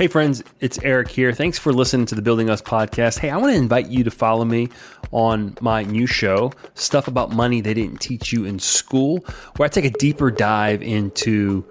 [0.00, 1.30] Hey, friends, it's Eric here.
[1.30, 3.18] Thanks for listening to the Building Us podcast.
[3.18, 4.70] Hey, I want to invite you to follow me
[5.12, 9.18] on my new show, Stuff About Money They Didn't Teach You in School,
[9.56, 11.66] where I take a deeper dive into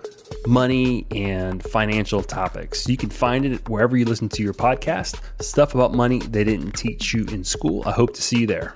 [0.45, 2.87] money and financial topics.
[2.87, 6.73] You can find it wherever you listen to your podcast, Stuff About Money They Didn't
[6.73, 7.81] Teach You in School.
[7.87, 8.75] I hope to see you there.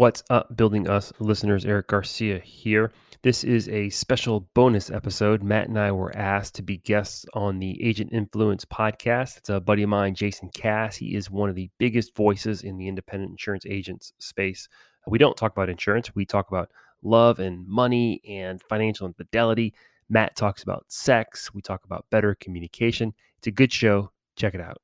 [0.00, 1.66] What's up, Building Us listeners?
[1.66, 2.90] Eric Garcia here.
[3.20, 5.42] This is a special bonus episode.
[5.42, 9.36] Matt and I were asked to be guests on the Agent Influence podcast.
[9.36, 10.96] It's a buddy of mine, Jason Cass.
[10.96, 14.70] He is one of the biggest voices in the independent insurance agents space.
[15.06, 16.70] We don't talk about insurance, we talk about
[17.02, 19.74] love and money and financial infidelity.
[20.08, 21.52] Matt talks about sex.
[21.52, 23.12] We talk about better communication.
[23.36, 24.12] It's a good show.
[24.34, 24.78] Check it out.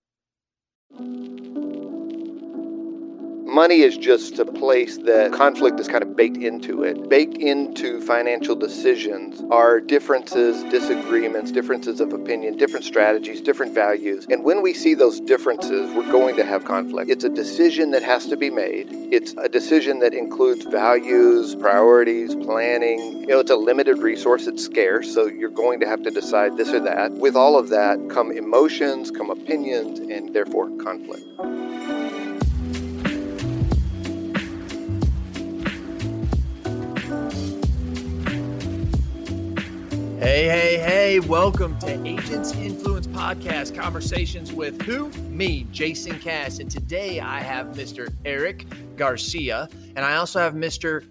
[3.46, 7.09] Money is just a place that conflict is kind of baked into it.
[7.09, 14.27] Baked into financial decisions are differences, disagreements, differences of opinion, different strategies, different values.
[14.28, 17.08] And when we see those differences, we're going to have conflict.
[17.08, 18.88] It's a decision that has to be made.
[18.91, 23.20] It's a decision that includes values, priorities, planning.
[23.20, 26.56] You know, it's a limited resource, it's scarce, so you're going to have to decide
[26.56, 27.12] this or that.
[27.12, 31.25] With all of that come emotions, come opinions, and therefore conflict.
[40.19, 45.11] Hey, hey, hey, welcome to Agents Influence Podcast Conversations with who?
[45.28, 46.59] Me, Jason Cass.
[46.59, 48.11] And today I have Mr.
[48.25, 48.64] Eric
[48.97, 51.05] Garcia, and I also have Mr.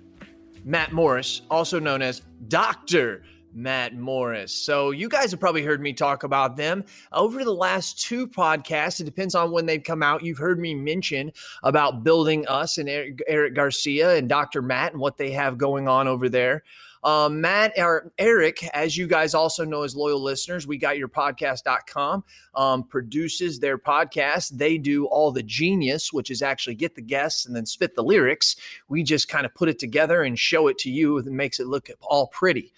[0.63, 3.21] Matt Morris, also known as Dr.
[3.53, 4.51] Matt Morris.
[4.51, 6.83] So, you guys have probably heard me talk about them
[7.13, 8.99] over the last two podcasts.
[8.99, 10.23] It depends on when they've come out.
[10.23, 14.63] You've heard me mention about building us and Eric, Eric Garcia and Dr.
[14.63, 16.63] Matt and what they have going on over there.
[17.05, 21.07] Um, Matt or Eric, as you guys also know as loyal listeners, we got your
[21.07, 22.23] podcast.com
[22.55, 24.49] um, produces their podcast.
[24.57, 28.03] They do all the genius, which is actually get the guests and then spit the
[28.03, 28.55] lyrics.
[28.89, 31.19] We just kind of put it together and show it to you.
[31.19, 32.73] It makes it look all pretty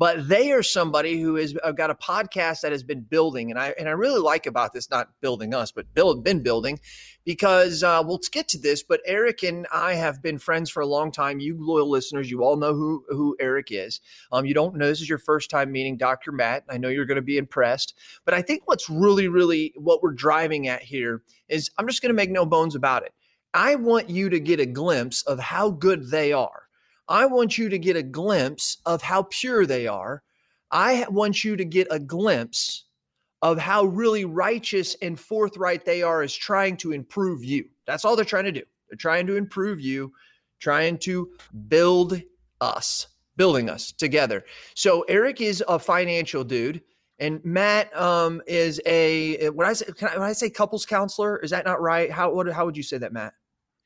[0.00, 3.60] but they are somebody who has uh, got a podcast that has been building and
[3.60, 6.80] i and i really like about this not building us but build been building
[7.24, 10.86] because uh, we'll get to this but eric and i have been friends for a
[10.86, 11.40] long time.
[11.40, 14.00] You loyal listeners you all know who who eric is.
[14.32, 16.64] Um, you don't know this is your first time meeting dr matt.
[16.68, 17.94] I know you're going to be impressed
[18.24, 22.10] but i think what's really really what we're driving at here is i'm just going
[22.10, 23.12] to make no bones about it.
[23.52, 26.64] I want you to get a glimpse of how good they are.
[27.08, 30.22] I want you to get a glimpse of how pure they are.
[30.70, 32.84] I want you to get a glimpse
[33.42, 37.64] of how really righteous and forthright they are is trying to improve you.
[37.86, 38.62] That's all they're trying to do.
[38.88, 40.12] They're trying to improve you,
[40.58, 41.30] trying to
[41.68, 42.20] build
[42.60, 43.06] us,
[43.36, 44.44] building us together.
[44.74, 46.82] So Eric is a financial dude.
[47.18, 51.50] And Matt um, is a when I say I, when I say couples counselor, is
[51.50, 52.10] that not right?
[52.10, 53.34] How what, how would you say that, Matt?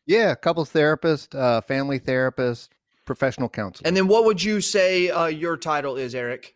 [0.06, 3.88] Yeah, couples therapist, uh, family therapist, professional counselor.
[3.88, 6.54] And then what would you say uh, your title is, Eric?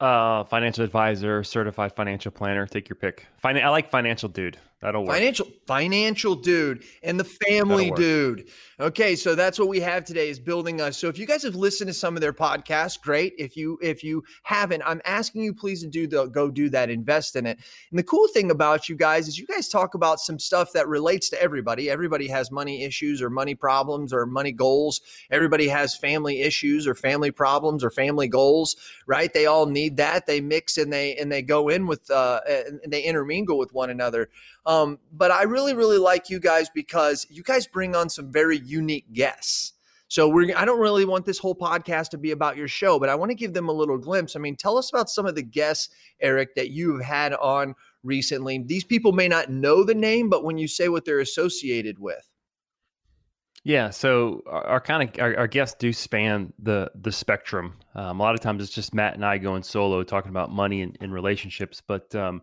[0.00, 2.66] Uh, financial advisor, certified financial planner.
[2.66, 3.26] Take your pick.
[3.36, 4.58] Fin- I like financial dude.
[4.84, 5.14] That'll work.
[5.14, 8.50] Financial, financial dude, and the family dude.
[8.78, 10.98] Okay, so that's what we have today is building us.
[10.98, 13.32] So if you guys have listened to some of their podcasts, great.
[13.38, 16.90] If you if you haven't, I'm asking you please to do the go do that,
[16.90, 17.60] invest in it.
[17.90, 20.86] And the cool thing about you guys is you guys talk about some stuff that
[20.86, 21.88] relates to everybody.
[21.88, 25.00] Everybody has money issues or money problems or money goals.
[25.30, 29.32] Everybody has family issues or family problems or family goals, right?
[29.32, 30.26] They all need that.
[30.26, 33.88] They mix and they and they go in with uh and they intermingle with one
[33.88, 34.28] another.
[34.66, 34.73] Um,
[35.12, 39.12] but I really, really like you guys because you guys bring on some very unique
[39.12, 39.72] guests.
[40.08, 43.08] So we're I don't really want this whole podcast to be about your show, but
[43.08, 44.36] I want to give them a little glimpse.
[44.36, 45.88] I mean, tell us about some of the guests,
[46.20, 48.62] Eric, that you've had on recently.
[48.64, 52.30] These people may not know the name, but when you say what they're associated with.
[53.64, 57.78] Yeah, so our, our kind of our, our, guests do span the the spectrum.
[57.94, 60.82] Um, a lot of times it's just Matt and I going solo talking about money
[60.82, 62.42] and, and relationships, but um,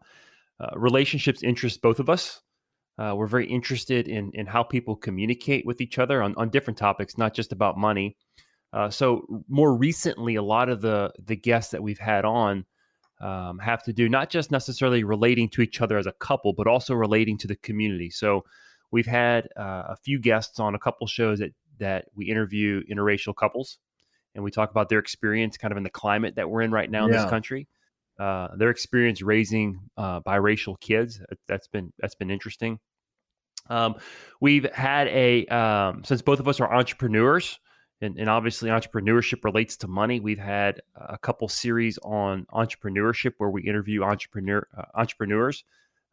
[0.61, 2.41] uh, relationships interest both of us.
[2.97, 6.77] Uh, we're very interested in in how people communicate with each other on, on different
[6.77, 8.15] topics, not just about money.
[8.73, 12.65] Uh, so more recently, a lot of the the guests that we've had on
[13.19, 16.67] um, have to do not just necessarily relating to each other as a couple, but
[16.67, 18.09] also relating to the community.
[18.09, 18.43] So
[18.91, 23.35] we've had uh, a few guests on a couple shows that that we interview interracial
[23.35, 23.79] couples,
[24.35, 26.91] and we talk about their experience, kind of in the climate that we're in right
[26.91, 27.67] now in this country.
[28.21, 31.19] Uh, their experience raising uh, biracial kids.
[31.47, 32.79] That's been that's been interesting.
[33.67, 33.95] Um,
[34.39, 37.59] we've had a um, since both of us are entrepreneurs
[37.99, 40.19] and, and obviously entrepreneurship relates to money.
[40.19, 45.63] We've had a couple series on entrepreneurship where we interview entrepreneur uh, entrepreneurs.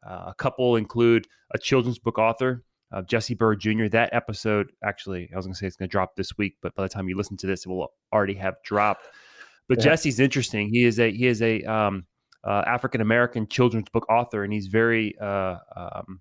[0.03, 3.89] Uh, a couple include a children's book author, uh, Jesse Bird Jr.
[3.89, 6.75] That episode, actually, I was going to say it's going to drop this week, but
[6.75, 9.09] by the time you listen to this, it will already have dropped.
[9.69, 9.85] But yeah.
[9.85, 10.69] Jesse's interesting.
[10.71, 12.07] He is a he is a um,
[12.45, 16.21] uh, African American children's book author, and he's very uh, um,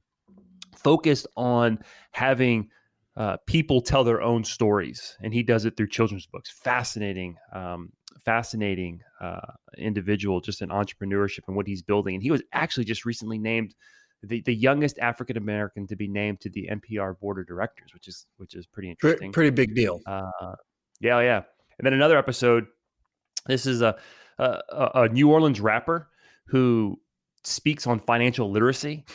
[0.75, 1.79] focused on
[2.11, 2.69] having
[3.15, 6.51] uh, people tell their own stories, and he does it through children's books.
[6.63, 7.91] Fascinating, um,
[8.23, 9.39] fascinating uh,
[9.77, 12.15] individual, just in entrepreneurship and what he's building.
[12.15, 13.73] And he was actually just recently named
[14.23, 18.07] the, the youngest African American to be named to the NPR board of directors, which
[18.07, 19.31] is which is pretty interesting.
[19.31, 19.99] Pretty, pretty big deal.
[20.05, 20.55] Uh,
[20.99, 21.41] yeah, yeah.
[21.79, 22.65] And then another episode.
[23.47, 23.95] This is a,
[24.37, 24.61] a,
[24.93, 26.09] a New Orleans rapper
[26.45, 26.99] who
[27.43, 29.05] speaks on financial literacy.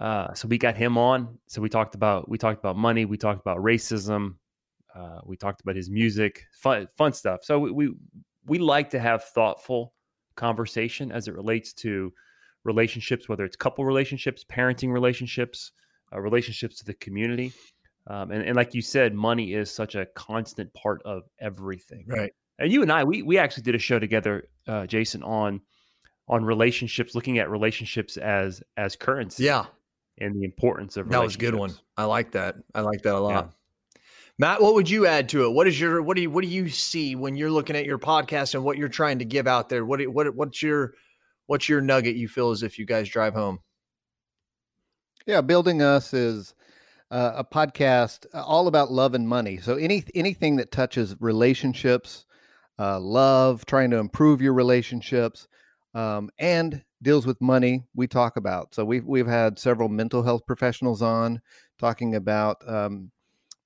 [0.00, 1.38] Uh, so we got him on.
[1.48, 3.04] So we talked about we talked about money.
[3.04, 4.36] We talked about racism.
[4.94, 7.40] Uh, we talked about his music, fun fun stuff.
[7.42, 7.94] So we, we
[8.46, 9.94] we like to have thoughtful
[10.36, 12.12] conversation as it relates to
[12.64, 15.72] relationships, whether it's couple relationships, parenting relationships,
[16.12, 17.52] uh, relationships to the community.
[18.06, 22.06] Um, and, and like you said, money is such a constant part of everything.
[22.08, 22.32] Right.
[22.58, 25.60] And you and I, we we actually did a show together, uh, Jason, on
[26.28, 29.44] on relationships, looking at relationships as as currency.
[29.44, 29.66] Yeah.
[30.20, 31.72] And the importance of that was a good one.
[31.96, 32.56] I like that.
[32.74, 33.30] I like that a lot.
[33.30, 34.00] Yeah.
[34.40, 35.50] Matt, what would you add to it?
[35.50, 37.98] What is your what do you what do you see when you're looking at your
[37.98, 39.84] podcast and what you're trying to give out there?
[39.84, 40.94] What what what's your
[41.46, 43.58] what's your nugget you feel as if you guys drive home?
[45.26, 46.54] Yeah, building us is
[47.10, 49.58] uh, a podcast uh, all about love and money.
[49.58, 52.24] So any anything that touches relationships,
[52.78, 55.48] uh, love, trying to improve your relationships,
[55.94, 58.74] um, and deals with money, we talk about.
[58.74, 61.40] So we've we've had several mental health professionals on
[61.78, 63.10] talking about um,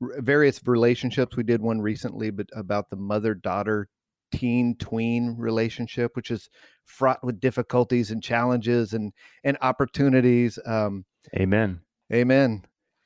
[0.01, 1.37] various relationships.
[1.37, 3.89] We did one recently, but about the mother daughter
[4.33, 6.49] teen tween relationship, which is
[6.85, 9.13] fraught with difficulties and challenges and
[9.45, 10.59] and opportunities.
[10.65, 11.05] Um,
[11.37, 11.81] amen.
[12.13, 12.65] Amen.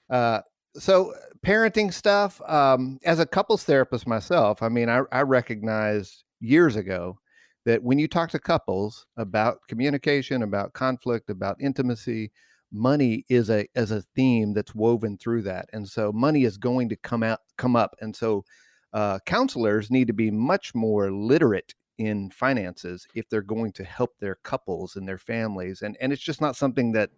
[0.09, 0.41] Uh,
[0.78, 1.14] so
[1.44, 2.40] parenting stuff.
[2.46, 7.19] Um, as a couples therapist myself, I mean, I, I recognized years ago
[7.64, 12.31] that when you talk to couples about communication, about conflict, about intimacy,
[12.73, 16.88] money is a as a theme that's woven through that, and so money is going
[16.88, 18.44] to come out come up, and so
[18.93, 24.19] uh, counselors need to be much more literate in finances if they're going to help
[24.19, 27.11] their couples and their families and and it's just not something that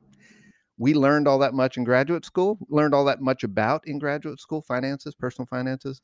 [0.79, 4.41] we learned all that much in graduate school learned all that much about in graduate
[4.41, 6.01] school finances personal finances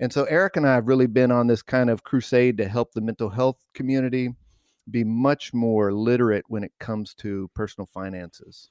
[0.00, 2.92] and so eric and i have really been on this kind of crusade to help
[2.92, 4.30] the mental health community
[4.90, 8.70] be much more literate when it comes to personal finances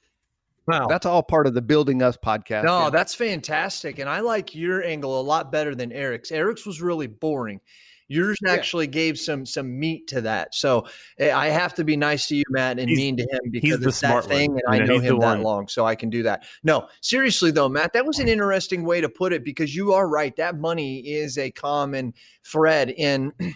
[0.68, 0.86] Wow.
[0.86, 2.64] That's all part of the Building Us podcast.
[2.64, 2.90] No, yeah.
[2.90, 3.98] that's fantastic.
[4.00, 6.30] And I like your angle a lot better than Eric's.
[6.30, 7.58] Eric's was really boring.
[8.08, 8.92] Yours actually yeah.
[8.92, 10.54] gave some some meat to that.
[10.54, 10.86] So
[11.18, 13.84] eh, I have to be nice to you, Matt, and he's, mean to him because
[13.84, 14.60] it's that thing, one.
[14.66, 15.42] and I know him that one.
[15.42, 16.44] long, so I can do that.
[16.62, 20.08] No, seriously though, Matt, that was an interesting way to put it because you are
[20.08, 20.34] right.
[20.36, 22.14] That money is a common
[22.44, 23.32] thread in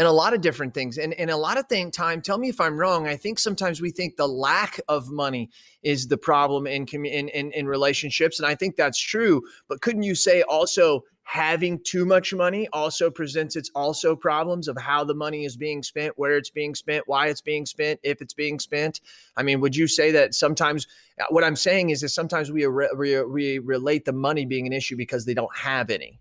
[0.00, 0.96] and a lot of different things.
[0.96, 3.06] And, and a lot of thing time, tell me if I'm wrong.
[3.06, 5.50] I think sometimes we think the lack of money
[5.82, 8.38] is the problem in, in, in, in relationships.
[8.38, 9.42] And I think that's true.
[9.68, 14.76] But couldn't you say also having too much money also presents its also problems of
[14.76, 18.20] how the money is being spent, where it's being spent, why it's being spent, if
[18.20, 19.00] it's being spent.
[19.36, 20.88] I mean, would you say that sometimes
[21.20, 24.72] uh, what I'm saying is that sometimes we, we, we relate the money being an
[24.72, 26.18] issue because they don't have any?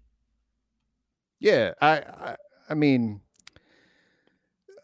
[1.40, 2.36] Yeah, I, I,
[2.70, 3.22] I mean,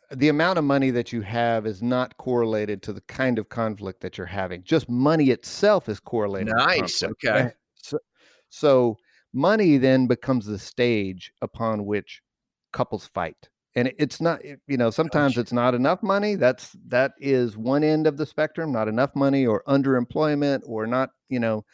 [0.10, 4.02] the amount of money that you have is not correlated to the kind of conflict
[4.02, 4.64] that you're having.
[4.64, 6.56] Just money itself is correlated.
[6.58, 7.04] Nice.
[7.04, 7.52] Okay.
[7.76, 8.00] So,
[8.50, 8.98] so,
[9.36, 12.22] money then becomes the stage upon which
[12.72, 13.50] couples fight.
[13.76, 16.36] And it's not, eh, you know, sometimes it's not enough money.
[16.36, 21.10] That's that is one end of the spectrum, not enough money or underemployment or not,
[21.28, 21.66] you know,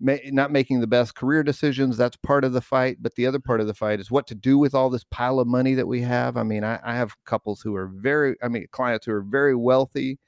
[0.00, 3.46] not making the best career decisions that's part of the fight but the other mm-hmm.
[3.46, 5.86] part of the fight is what to do with all this pile of money that
[5.86, 9.12] we have i mean i, I have couples who are very i mean clients who
[9.12, 10.18] are very wealthy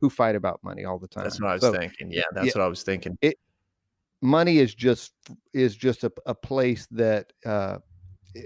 [0.00, 2.48] who fight about money all the time that's what i was so, thinking yeah that's
[2.48, 3.38] yeah, what i was thinking it,
[4.22, 5.12] money is just
[5.52, 7.78] is just a, a place that uh
[8.36, 8.42] eh,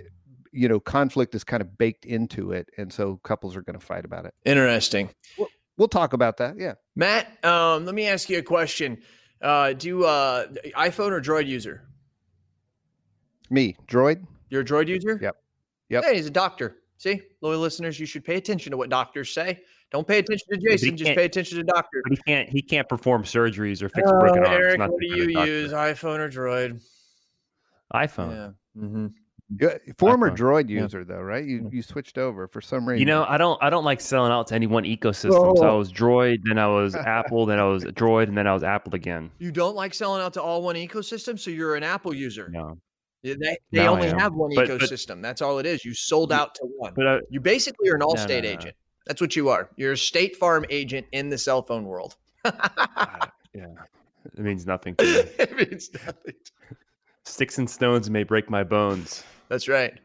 [0.52, 3.84] you know conflict is kind of baked into it and so couples are going to
[3.84, 8.30] fight about it interesting we'll, we'll talk about that yeah matt um, let me ask
[8.30, 8.98] you a question
[9.44, 11.82] uh, do uh, iPhone or Droid user?
[13.50, 14.26] Me, Droid.
[14.48, 15.18] You're a Droid user.
[15.20, 15.36] Yep.
[15.90, 16.04] Yep.
[16.04, 16.78] Hey, he's a doctor.
[16.96, 19.60] See, loyal listeners, you should pay attention to what doctors say.
[19.94, 20.96] Don't pay attention to Jason.
[20.96, 22.02] Just pay attention to doctors.
[22.02, 22.48] But he can't.
[22.48, 24.48] He can't perform surgeries or fix uh, broken arms.
[24.50, 25.70] Eric, what do you use?
[25.72, 26.82] iPhone or Droid?
[27.94, 28.56] iPhone.
[28.76, 28.82] Yeah.
[28.82, 29.06] Mm-hmm.
[29.60, 30.36] Yeah, former iPhone.
[30.36, 30.80] Droid Yeah.
[30.82, 31.44] user though, right?
[31.44, 32.98] You you switched over for some reason.
[32.98, 35.56] You know, I don't I don't like selling out to any one ecosystem.
[35.56, 35.78] So I Oh.
[35.78, 38.96] was Droid, then I was Apple, then I was Droid, and then I was Apple
[38.96, 39.30] again.
[39.38, 42.48] You don't like selling out to all one ecosystem, so you're an Apple user.
[42.50, 42.78] No,
[43.22, 45.22] They, they Now I only have one But- but- ecosystem.
[45.22, 45.84] That's all it is.
[45.84, 46.94] You sold out to one.
[46.96, 48.48] but I, You basically are an no, Allstate no.
[48.48, 48.74] agent.
[49.06, 49.68] That's what you are.
[49.76, 52.16] You're a State Farm agent in the cell phone world.
[52.44, 53.66] I- yeah,
[54.36, 55.10] it means nothing to me.
[55.38, 56.34] it means nothing.
[57.24, 59.22] Sticks and stones may break my bones.
[59.48, 59.98] That's right.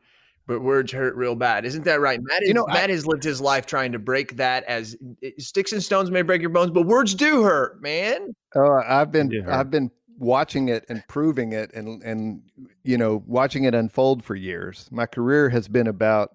[0.48, 1.66] But words hurt real bad.
[1.66, 2.20] Isn't that right?
[2.22, 4.96] Matt, is, You know, I- Matt has lived his life trying to break that as
[5.24, 8.34] eh, sticks and stones may break your bones, but words do hurt, man.
[8.56, 12.42] Oh, I've been I've been watching it and proving it and and
[12.84, 14.88] you know watching it unfold for years.
[14.92, 16.32] My career has been about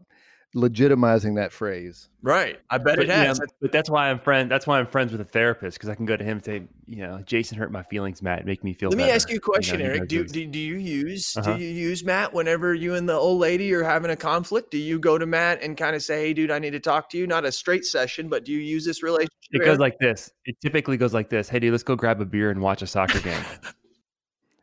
[0.55, 2.09] legitimizing that phrase.
[2.23, 2.61] Right.
[2.71, 3.41] I bet But, it yeah, has.
[3.61, 4.51] but that's why I'm friend.
[4.51, 6.63] That's why I'm friends with a therapist because I can go to him and say,
[6.87, 8.47] you know, Jason hurt my feelings, Matt.
[8.47, 8.89] Make me feel.
[8.91, 10.09] Let me ask you a question, know, Eric.
[10.09, 11.57] Do, do do you use Uh-huh.
[11.57, 14.71] do you use Matt whenever you and the old lady are having a conflict?
[14.71, 17.11] Do you go to Matt and kind of say, "Hey, dude, I need to talk
[17.11, 17.27] to you"?
[17.27, 19.31] Not a straight session, but do you use this relationship?
[19.51, 19.67] It Eric?
[19.67, 20.31] goes like this.
[20.45, 21.49] It typically goes like this.
[21.49, 23.43] Hey, dude, let's go grab a beer and watch a soccer game.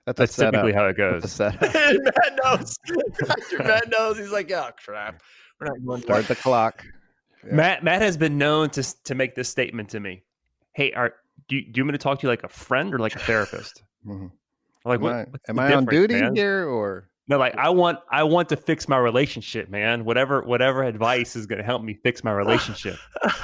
[0.05, 0.53] That's, That's a setup.
[0.53, 1.31] typically how it goes.
[1.31, 1.61] setup.
[1.61, 2.77] Matt knows.
[3.27, 3.63] Dr.
[3.63, 4.17] Matt knows.
[4.17, 5.21] He's like, "Oh crap,
[5.61, 6.85] we're not going." Start the clock.
[7.45, 7.55] Yeah.
[7.55, 10.23] Matt Matt has been known to to make this statement to me.
[10.73, 11.13] Hey, are
[11.47, 13.15] do you, do you want me to talk to you like a friend or like
[13.15, 13.83] a therapist?
[14.05, 14.31] Mhm.
[14.83, 16.35] Like, Am what, I, am I on duty man?
[16.35, 20.05] here or No, like I want I want to fix my relationship, man.
[20.05, 22.97] Whatever whatever advice is going to help me fix my relationship.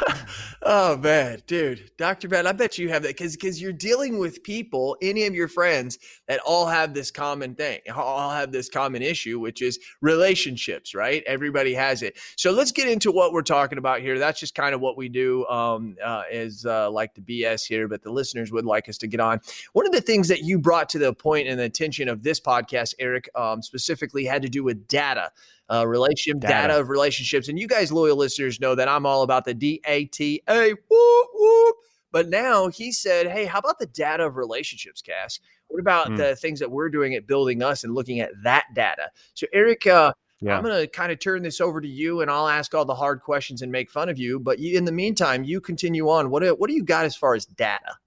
[0.63, 4.43] oh man, dude, Doctor Matt, I bet you have that because because you're dealing with
[4.43, 9.03] people, any of your friends that all have this common thing, all have this common
[9.03, 11.23] issue, which is relationships, right?
[11.27, 12.17] Everybody has it.
[12.35, 14.17] So let's get into what we're talking about here.
[14.17, 15.45] That's just kind of what we do.
[15.47, 19.07] Um, uh, is uh, like the BS here, but the listeners would like us to
[19.07, 19.39] get on.
[19.73, 22.39] One of the things that you brought to the point and the attention of this
[22.39, 25.31] podcast, Eric, um, specifically had to do with data,
[25.69, 26.53] uh, relationship data.
[26.67, 26.79] Data.
[26.79, 27.47] of relationships.
[27.47, 30.73] And you guys, loyal listeners, know that I'm all about the D A T A.
[30.89, 31.75] Whoop whoop.
[32.11, 35.39] But now he said, "Hey, how about the data of relationships, Cass?
[35.67, 36.15] What about Hmm.
[36.15, 39.85] the things that we're doing at building us and looking at that data?" So, Eric,
[39.85, 40.55] uh, Yeah.
[40.55, 42.93] I'm going to kind of turn this over to you, and I'll ask all the
[42.95, 44.39] hard questions and make fun of you.
[44.39, 46.29] But you, in the meantime, you continue on.
[46.29, 47.97] What what do you got as far as data?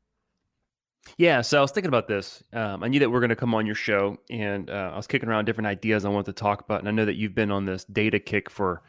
[1.16, 2.42] Yeah, so I was thinking about this.
[2.52, 4.96] Um, I knew that we are going to come on your show, and uh, I
[4.96, 6.80] was kicking around different ideas I wanted to talk about.
[6.80, 8.82] And I know that you've been on this data kick for,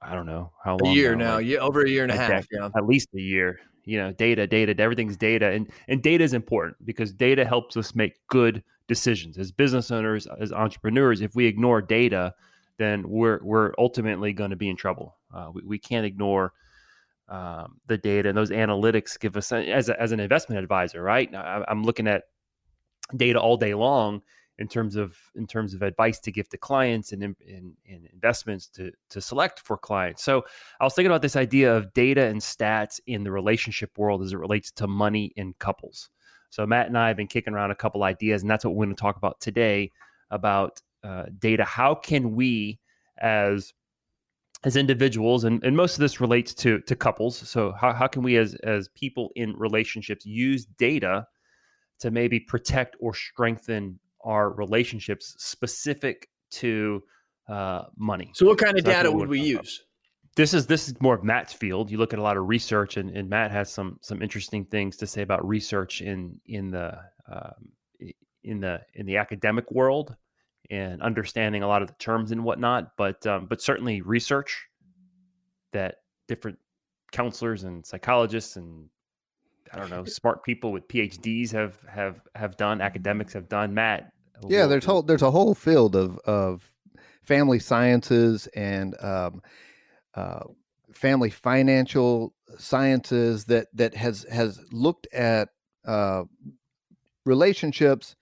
[0.00, 2.16] I don't know how long A year now, like yeah, over a year and a
[2.16, 2.46] half.
[2.50, 2.68] Yeah.
[2.76, 3.60] at least a year.
[3.84, 7.94] You know, data, data, everything's data, and and data is important because data helps us
[7.96, 11.20] make good decisions as business owners, as entrepreneurs.
[11.20, 12.34] If we ignore data,
[12.78, 15.16] then we're we're ultimately going to be in trouble.
[15.34, 16.52] Uh, we, we can't ignore
[17.32, 21.34] um, the data and those analytics give us as a, as an investment advisor, right?
[21.34, 22.24] I'm looking at
[23.16, 24.20] data all day long
[24.58, 28.06] in terms of in terms of advice to give to clients and in, in, in
[28.12, 30.22] investments to to select for clients.
[30.22, 30.44] So
[30.78, 34.34] I was thinking about this idea of data and stats in the relationship world as
[34.34, 36.10] it relates to money in couples.
[36.50, 38.84] So Matt and I have been kicking around a couple ideas, and that's what we're
[38.84, 39.90] going to talk about today
[40.30, 41.64] about uh, data.
[41.64, 42.78] How can we
[43.16, 43.72] as
[44.64, 48.22] as individuals and, and most of this relates to to couples so how, how can
[48.22, 51.26] we as as people in relationships use data
[51.98, 57.02] to maybe protect or strengthen our relationships specific to
[57.48, 59.36] uh, money So, what kind of So data would about.
[59.38, 59.82] use?
[60.36, 61.90] this is this is more of Matt's field.
[61.90, 64.96] You look at a lot of research, and, and Matt has some some interesting things
[64.98, 66.98] to say about research in in the
[67.30, 67.68] um,
[68.42, 70.16] in the in the academic world
[70.72, 72.96] and understanding a lot of the terms and whatnot.
[72.96, 74.66] But um, but certainly research
[75.72, 76.58] that different
[77.12, 78.88] counselors and psychologists and
[79.72, 82.80] I don't know smart people with PhDs have have have done.
[82.80, 83.74] Academics have done.
[83.74, 84.12] Matt,
[84.48, 86.72] yeah there's whole there's a whole field of of
[87.22, 89.42] family sciences and um,
[90.14, 90.40] uh,
[90.94, 95.50] family financial sciences that that has has looked at
[95.84, 96.24] uh,
[97.26, 98.16] relationships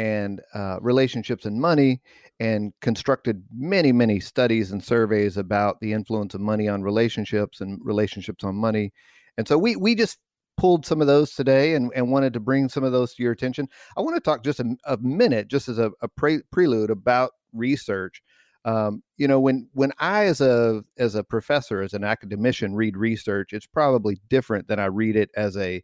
[0.00, 2.00] and uh, relationships and money
[2.40, 7.78] and constructed many many studies and surveys about the influence of money on relationships and
[7.84, 8.92] relationships on money.
[9.36, 10.18] And so we we just
[10.56, 13.32] pulled some of those today and, and wanted to bring some of those to your
[13.32, 13.68] attention.
[13.96, 17.32] I want to talk just a, a minute just as a, a pre- prelude about
[17.52, 18.22] research.
[18.64, 22.94] Um, you know when when i as a as a professor as an academician read
[22.94, 25.82] research it's probably different than i read it as a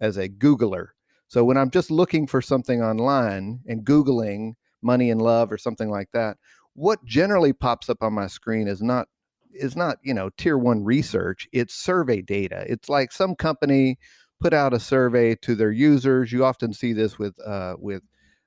[0.00, 0.88] as a googler
[1.28, 5.90] so when i'm just looking for something online and googling money and love or something
[5.90, 6.36] like that
[6.74, 9.08] what generally pops up on my screen is not
[9.52, 12.64] is not you know tier one research it's survey data.
[12.68, 13.98] It's like some company
[14.40, 16.32] put out a survey to their users.
[16.32, 18.02] You often see this with uh, with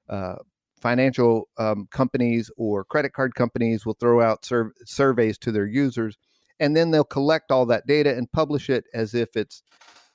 [0.08, 0.36] uh,
[0.80, 6.18] financial um, companies or credit card companies will throw out sur- surveys to their users,
[6.60, 9.64] and then they'll collect all that data and publish it as if it's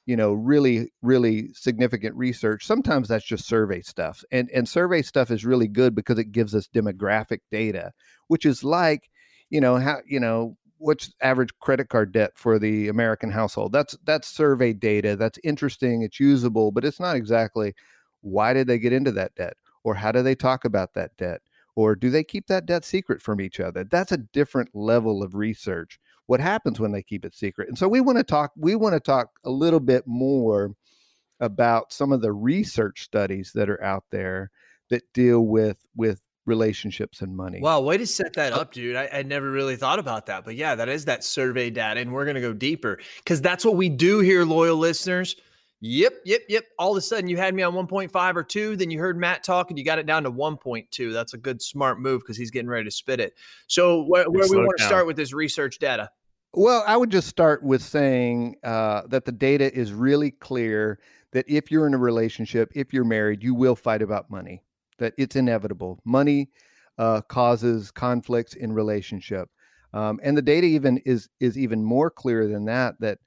[0.07, 5.31] you know really really significant research sometimes that's just survey stuff and and survey stuff
[5.31, 7.93] is really good because it gives us demographic data
[8.29, 9.09] which is like
[9.51, 13.73] you know how you know what's average credit card debt for the american household?
[13.73, 17.75] That's that's survey data that's interesting it's usable but it's not exactly
[18.21, 19.57] why did they get into that debt?
[19.85, 21.41] or how do they talk about that debt?
[21.77, 23.85] or do they keep that debt secret from each other?
[23.85, 27.69] That's a different level of research what happens when they keep it secret.
[27.69, 30.75] And so we want to talk we want to talk a little bit more
[31.41, 34.51] about some of the research studies that are out there
[34.91, 37.61] that deal with with relationships and money.
[37.61, 38.97] Wow, way to set that up, dude.
[38.97, 40.45] I, I never really thought about that.
[40.45, 42.01] But yeah, that is that survey data.
[42.01, 45.37] And we're gonna go deeper because that's what we do here, loyal listeners.
[45.87, 46.65] Yep, yep, yep.
[46.79, 48.77] All of a sudden, you had me on 1.5 or 2.
[48.77, 51.13] Then you heard Matt talk and you got it down to 1.2.
[51.13, 53.35] That's a good, smart move because he's getting ready to spit it.
[53.67, 56.09] So, where, where we want to start with this research data?
[56.55, 61.01] Well, I would just start with saying uh, that the data is really clear
[61.33, 64.63] that if you're in a relationship, if you're married, you will fight about money,
[64.97, 66.01] that it's inevitable.
[66.07, 66.49] Money
[66.97, 69.51] uh, causes conflicts in relationship.
[69.93, 73.19] Um, and the data even is is even more clear than that that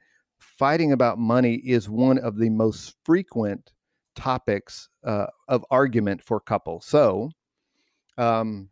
[0.58, 3.72] fighting about money is one of the most frequent
[4.16, 6.86] topics uh, of argument for couples.
[6.86, 7.32] So,
[8.18, 8.70] um,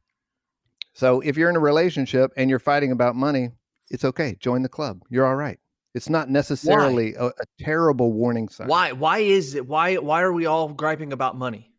[0.93, 3.51] so if you're in a relationship and you're fighting about money,
[3.89, 4.35] it's okay.
[4.39, 5.01] Join the club.
[5.09, 5.59] You're all right.
[5.93, 8.67] It's not necessarily a, a, terrible warning sign.
[8.67, 8.91] Why?
[8.91, 9.65] Why is it?
[9.65, 9.95] Why?
[9.95, 11.71] Why are we all griping about money?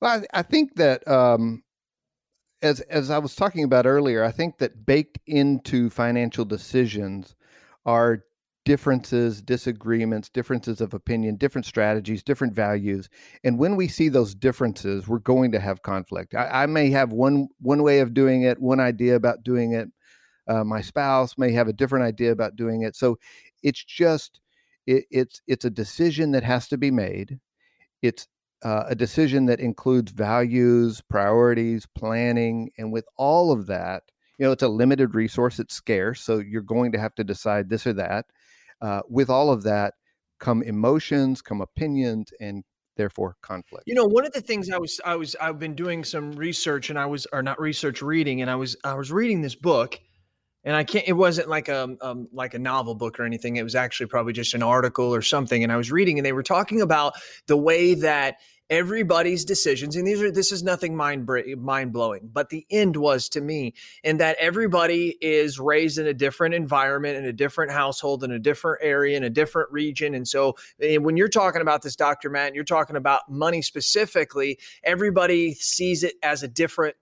[0.00, 1.62] Well, I, I think that um,
[2.60, 7.35] as as I was talking about earlier, I think that baked into financial decisions
[7.86, 8.24] are
[8.66, 13.08] differences, disagreements, differences of opinion, different strategies, different values.
[13.44, 16.34] And when we see those differences, we're going to have conflict.
[16.34, 19.88] I, I may have one one way of doing it, one idea about doing it.
[20.48, 22.96] Uh, my spouse may have a different idea about doing it.
[22.96, 23.18] So
[23.62, 24.40] it's just
[24.86, 27.38] it, it's it's a decision that has to be made.
[28.02, 28.26] It's
[28.64, 34.02] uh, a decision that includes values, priorities, planning, and with all of that,
[34.38, 37.68] you know it's a limited resource it's scarce so you're going to have to decide
[37.68, 38.26] this or that
[38.80, 39.94] uh, with all of that
[40.38, 42.64] come emotions come opinions and
[42.96, 46.04] therefore conflict you know one of the things i was i was i've been doing
[46.04, 49.42] some research and i was or not research reading and i was i was reading
[49.42, 50.00] this book
[50.66, 51.06] and I can't.
[51.06, 53.54] It wasn't like a um, like a novel book or anything.
[53.54, 55.62] It was actually probably just an article or something.
[55.62, 57.14] And I was reading, and they were talking about
[57.46, 58.38] the way that
[58.68, 63.28] everybody's decisions and these are this is nothing mind mind blowing but the end was
[63.28, 68.24] to me in that everybody is raised in a different environment in a different household
[68.24, 71.82] in a different area in a different region and so eh, when you're talking about
[71.82, 72.28] this Dr.
[72.28, 76.96] Matt and you're talking about money specifically everybody sees it as a different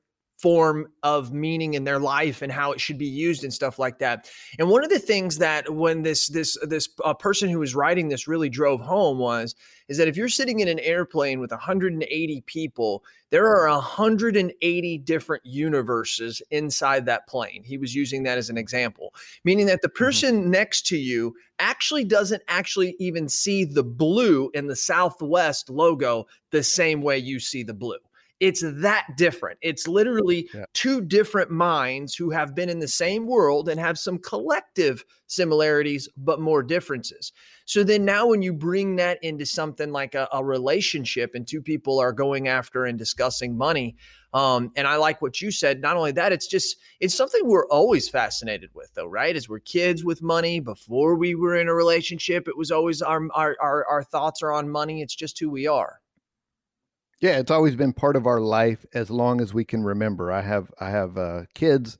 [0.45, 3.99] form of meaning in their life and how it should be used and stuff like
[3.99, 4.29] that.
[4.59, 8.11] And one of the things that when this this this uh, person who was writing
[8.11, 9.55] this really drove home was
[9.89, 15.47] is that if you're sitting in an airplane with 180 people, there are 180 different
[15.47, 17.63] universes inside that plane.
[17.65, 20.05] He was using that as an example, meaning that the mm-hmm.
[20.05, 20.51] person mm-hmm.
[20.51, 26.63] next to you actually doesn't actually even see the blue in the Southwest logo the
[26.63, 27.97] same way you see the blue.
[28.41, 29.59] It's that different.
[29.63, 30.65] It's literally yeah.
[30.75, 36.09] two different minds who have been in the same world and have some collective similarities,
[36.17, 37.33] but more differences.
[37.65, 41.63] So then now, when you bring that into something like a, a relationship and two
[41.63, 43.97] people are going after and discussing money,
[44.35, 45.81] um, and I like what you said.
[45.81, 49.37] Not only that, it's just it's something we're always fascinated with, though, right?
[49.37, 53.21] As we're kids with money, before we were in a relationship, it was always our
[53.33, 55.03] our our, our thoughts are on money.
[55.03, 56.01] It's just who we are.
[57.25, 60.31] Yeah, it's always been part of our life as long as we can remember.
[60.31, 61.97] I have I have uh, kids.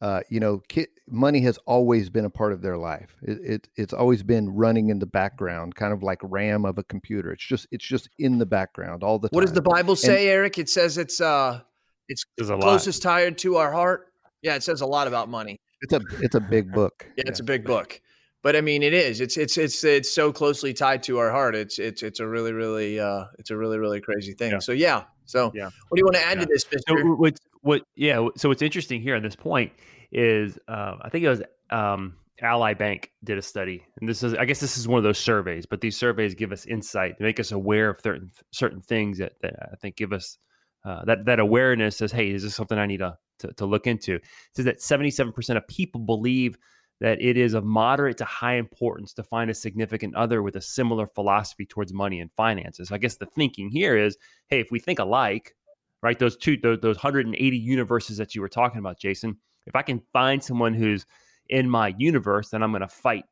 [0.00, 3.14] Uh, you know, ki- money has always been a part of their life.
[3.22, 6.82] It, it, it's always been running in the background, kind of like RAM of a
[6.82, 7.30] computer.
[7.30, 9.36] It's just it's just in the background all the time.
[9.36, 10.58] What does the Bible say, and, Eric?
[10.58, 11.60] It says it's uh
[12.08, 14.08] it's closest tied to our heart.
[14.42, 15.60] Yeah, it says a lot about money.
[15.82, 17.06] It's a it's a big book.
[17.16, 18.00] yeah, it's a big book
[18.44, 19.22] but I mean, it is.
[19.22, 21.56] It's it's it's it's so closely tied to our heart.
[21.56, 24.52] It's it's it's a really really uh it's a really really crazy thing.
[24.52, 24.58] Yeah.
[24.58, 25.04] So yeah.
[25.24, 25.70] So yeah.
[25.88, 26.44] What do you want to add yeah.
[26.44, 26.94] to this, Mister?
[27.00, 28.28] So what what yeah?
[28.36, 29.72] So what's interesting here at this point
[30.12, 34.34] is uh, I think it was um, Ally Bank did a study, and this is
[34.34, 37.24] I guess this is one of those surveys, but these surveys give us insight, they
[37.24, 40.36] make us aware of certain certain things that, that I think give us
[40.84, 43.86] uh, that that awareness says, hey, is this something I need to to, to look
[43.86, 44.16] into?
[44.16, 44.22] It
[44.54, 46.58] says that seventy seven percent of people believe
[47.00, 50.60] that it is of moderate to high importance to find a significant other with a
[50.60, 52.92] similar philosophy towards money and finances.
[52.92, 54.16] I guess the thinking here is,
[54.48, 55.54] hey, if we think alike,
[56.02, 56.18] right?
[56.18, 59.36] Those two, those, those 180 universes that you were talking about, Jason.
[59.66, 61.06] If I can find someone who's
[61.48, 63.24] in my universe, then I'm going to fight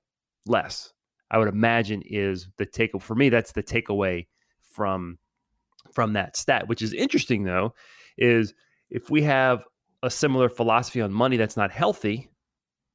[0.47, 0.93] less.
[1.31, 3.29] I would imagine is the take for me.
[3.29, 4.27] That's the takeaway
[4.63, 5.19] from
[5.93, 6.69] from that stat.
[6.69, 7.75] Which is interesting though,
[8.17, 8.55] is
[8.91, 9.65] if we have
[10.03, 12.31] a similar philosophy on money that's not healthy,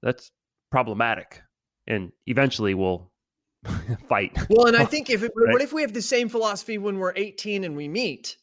[0.02, 0.32] that's
[0.72, 1.42] problematic,
[1.88, 3.12] and eventually we'll
[4.10, 4.38] fight.
[4.50, 5.54] Well, and I think if it, right?
[5.54, 8.38] what if we have the same philosophy when we're 18 and we meet,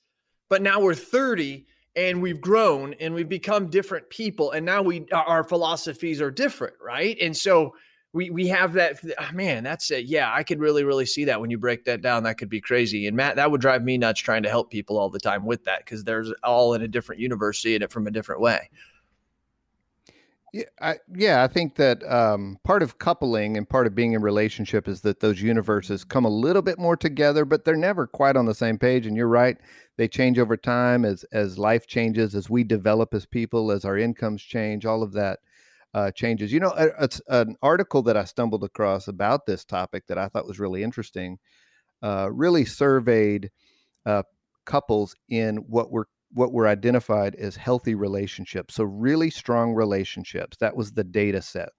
[0.48, 5.06] but now we're 30 and we've grown and we've become different people, and now we
[5.12, 7.16] our philosophies are different, right?
[7.20, 7.74] And so
[8.14, 11.40] we we have that ah, man that's it yeah i could really really see that
[11.40, 13.98] when you break that down that could be crazy and matt that would drive me
[13.98, 16.88] nuts trying to help people all the time with that because there's all in a
[16.88, 18.70] different universe seeing it from a different way
[20.54, 24.22] yeah I, yeah I think that um, part of coupling and part of being in
[24.22, 28.36] relationship is that those universes come a little bit more together but they're never quite
[28.36, 29.58] on the same page and you're right
[29.96, 33.98] they change over time as as life changes as we develop as people as our
[33.98, 35.40] incomes change all of that
[35.94, 36.52] uh, changes.
[36.52, 40.46] You know, it's an article that I stumbled across about this topic that I thought
[40.46, 41.38] was really interesting.
[42.02, 43.50] Uh, really surveyed
[44.04, 44.24] uh,
[44.66, 48.74] couples in what were what were identified as healthy relationships.
[48.74, 50.56] So really strong relationships.
[50.58, 51.70] That was the data set,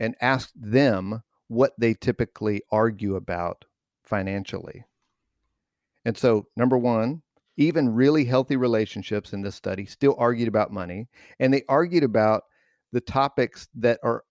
[0.00, 3.64] and asked them what they typically argue about
[4.02, 4.84] financially.
[6.04, 7.22] And so, number one,
[7.56, 12.44] even really healthy relationships in this study still argued about money, and they argued about
[12.92, 14.24] the topics that are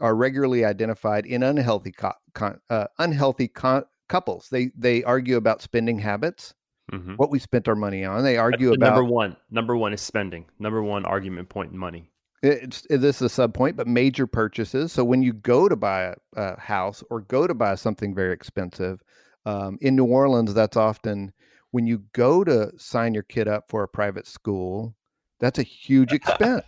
[0.00, 4.48] are regularly identified in unhealthy co- con, uh, unhealthy couples.
[4.50, 6.54] They they argue about spending habits,
[6.92, 7.14] mm-hmm.
[7.14, 8.22] what we spent our money on.
[8.22, 9.36] They argue about number one.
[9.50, 10.46] Number one is spending.
[10.58, 12.10] Number one argument point in money.
[12.42, 14.92] It's this is a sub point, but major purchases.
[14.92, 18.32] So when you go to buy a, a house or go to buy something very
[18.32, 19.00] expensive,
[19.46, 21.32] um, in New Orleans, that's often
[21.70, 24.94] when you go to sign your kid up for a private school.
[25.40, 26.64] That's a huge expense.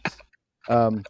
[0.69, 1.03] Um,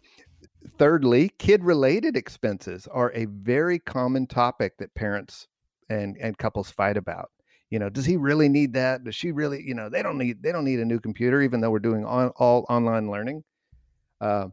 [0.77, 5.47] thirdly, kid related expenses are a very common topic that parents
[5.89, 7.29] and, and couples fight about.
[7.69, 9.03] You know, does he really need that?
[9.03, 11.61] Does she really, you know, they don't need they don't need a new computer, even
[11.61, 13.43] though we're doing on, all online learning.
[14.19, 14.47] Uh,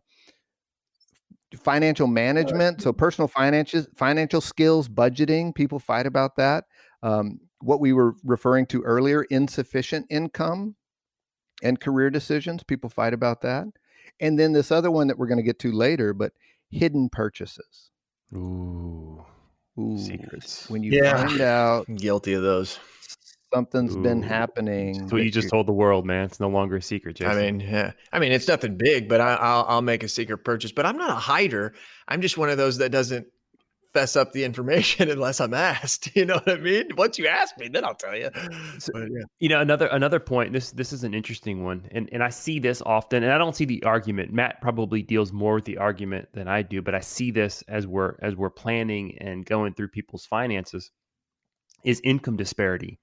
[1.57, 6.65] financial management, so personal finances, financial skills, budgeting, people fight about that.
[7.03, 10.77] Um, what we were referring to earlier, insufficient income
[11.63, 13.69] and career decisions, people fight about that
[14.21, 16.33] and then this other one that we're going to get to later, but
[16.71, 17.91] hidden purchases.
[18.35, 19.25] Ooh,
[19.79, 19.99] Ooh.
[19.99, 20.69] secrets.
[20.71, 21.27] When you yeah.
[21.27, 22.79] find out, I'm guilty of those.
[23.55, 24.03] Something's Ooh.
[24.03, 25.09] been happening.
[25.09, 26.25] So you just told the world, man.
[26.25, 27.39] It's no longer a secret, Jason.
[27.39, 27.93] I mean, yeah.
[28.13, 30.73] I mean, it's nothing big, but I, will I'll make a secret purchase.
[30.73, 31.75] But I'm not a hider.
[32.09, 33.27] I'm just one of those that doesn't
[33.97, 36.11] fess up the information unless I'm asked.
[36.17, 36.89] You know what I mean?
[36.97, 38.31] Once you ask me, then I'll tell you.
[38.79, 39.25] So, but, yeah.
[39.39, 40.53] You know, another another point.
[40.53, 43.55] This this is an interesting one, and and I see this often, and I don't
[43.55, 44.33] see the argument.
[44.33, 47.87] Matt probably deals more with the argument than I do, but I see this as
[47.87, 50.91] we're as we're planning and going through people's finances.
[51.85, 52.99] Is income disparity?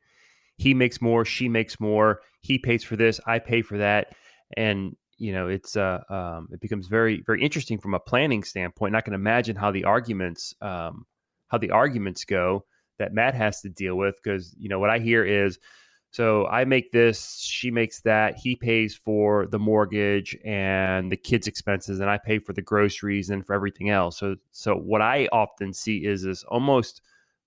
[0.63, 2.21] He makes more, she makes more.
[2.39, 4.15] He pays for this, I pay for that,
[4.55, 8.89] and you know it's uh um, it becomes very very interesting from a planning standpoint
[8.89, 11.05] and i can imagine how the arguments um,
[11.47, 12.65] how the arguments go
[12.99, 15.59] that matt has to deal with because you know what i hear is
[16.09, 21.47] so i make this she makes that he pays for the mortgage and the kids
[21.47, 25.29] expenses and i pay for the groceries and for everything else so so what i
[25.31, 27.01] often see is this almost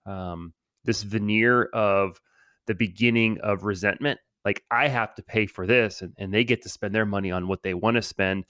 [0.06, 0.52] um,
[0.84, 2.20] this veneer of
[2.66, 6.62] the beginning of resentment like I have to pay for this and, and they get
[6.62, 8.44] to spend their money on what they want to spend,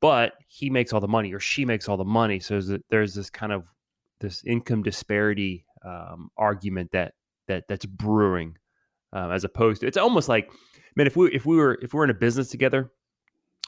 [0.00, 2.40] but he makes all the money or she makes all the money.
[2.40, 3.72] So there's this kind of
[4.18, 7.14] this income disparity um, argument that
[7.46, 8.56] that that's brewing
[9.12, 10.50] um, as opposed to it's almost like
[10.96, 12.90] man if we if we were if we're in a business together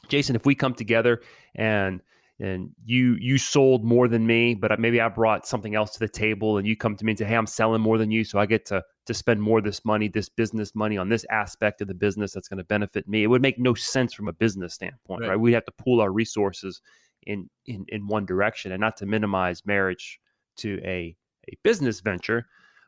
[0.09, 1.21] jason if we come together
[1.55, 2.01] and
[2.39, 5.99] and you you sold more than me but uh, maybe i brought something else to
[5.99, 8.23] the table and you come to me and say hey i'm selling more than you
[8.23, 11.25] so i get to to spend more of this money this business money on this
[11.31, 13.23] aspect of the business that's going to benefit me.
[13.23, 15.39] It would make no sense from a business standpoint right, right?
[15.39, 16.79] we have to pool our resources
[17.23, 20.19] in in in one direction and not to minimize marriage
[20.57, 21.15] to a
[21.51, 22.45] a business venture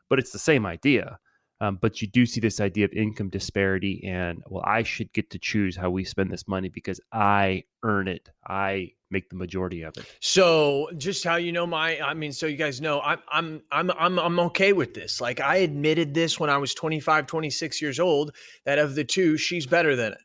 [0.08, 1.18] but it's the same idea
[1.62, 5.30] um, but you do see this idea of income disparity and well i should get
[5.30, 9.82] to choose how we spend this money because i earn it i make the majority
[9.82, 13.18] of it so just how you know my i mean so you guys know i'm
[13.30, 17.26] i'm i'm i'm, I'm okay with this like i admitted this when i was 25
[17.26, 20.18] 26 years old that of the two she's better than it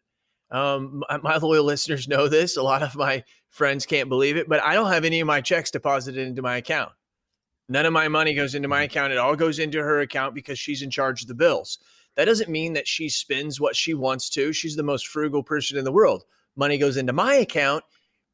[0.50, 2.58] Um, my, my loyal listeners know this.
[2.58, 5.42] A lot of my friends can't believe it, but I don't have any of my
[5.42, 6.92] checks deposited into my account.
[7.70, 8.86] None of my money goes into my mm-hmm.
[8.86, 9.14] account.
[9.14, 11.80] It all goes into her account because she's in charge of the bills.
[12.16, 14.52] That doesn't mean that she spends what she wants to.
[14.54, 16.24] She's the most frugal person in the world.
[16.56, 17.84] Money goes into my account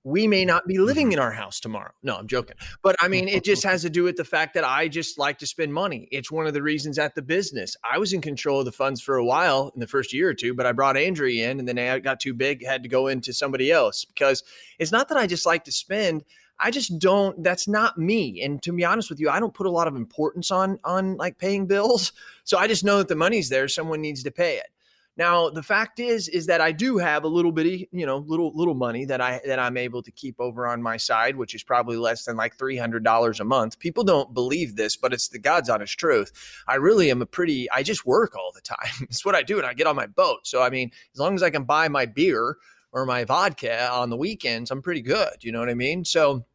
[0.04, 1.14] we may not be living mm-hmm.
[1.14, 1.92] in our house tomorrow.
[2.04, 2.58] No, I'm joking.
[2.82, 5.38] But I mean, it just has to do with the fact that I just like
[5.40, 6.08] to spend money.
[6.12, 7.76] It's one of the reasons at the business.
[7.90, 10.34] I was in control of the funds for a while in the first year or
[10.34, 13.08] two, but I brought Andrea in and then I got too big, had to go
[13.08, 14.44] into somebody else because
[14.78, 16.24] it's not that I just like to spend.
[16.60, 18.42] I just don't that's not me.
[18.44, 21.18] And to be honest with you, I don't put a lot of importance on on
[21.18, 22.12] like paying bills.
[22.46, 24.68] So I just know that the money's there, someone needs to pay it.
[25.16, 28.52] Now, the fact is, is that I do have a little bitty, you know, little
[28.56, 31.62] little money that I that I'm able to keep over on my side, which is
[31.62, 33.78] probably less than like three hundred dollars a month.
[33.78, 36.32] People don't believe this, but it's the God's honest truth.
[36.68, 37.70] I really am a pretty.
[37.70, 38.90] I just work all the time.
[39.02, 40.48] it's what I do, and I get on my boat.
[40.48, 42.58] So I mean, as long as I can buy my beer
[42.94, 45.34] or my vodka on the weekends, I'm pretty good.
[45.42, 46.06] You know what I mean?
[46.06, 46.46] So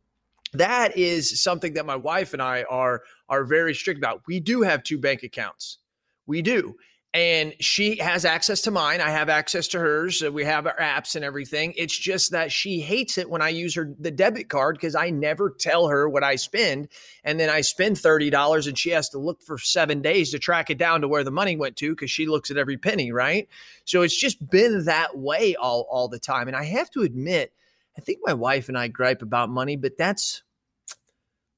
[0.55, 4.22] that is something that my wife and I are are very strict about.
[4.27, 5.79] We do have two bank accounts.
[6.27, 6.77] We do
[7.18, 9.00] and she has access to mine.
[9.00, 10.22] I have access to hers.
[10.22, 11.74] Uh, we have our apps and everything.
[11.76, 15.11] It's just that she hates it when I use her the debit card because I
[15.11, 16.87] never tell her what I spend,
[17.24, 20.38] and then I spend thirty dollars, and she has to look for seven days to
[20.38, 23.11] track it down to where the money went to because she looks at every penny,
[23.11, 23.48] right?
[23.85, 27.52] So it's just been that way all all the time, and I have to admit,
[27.96, 30.44] I think my wife and I gripe about money, but that's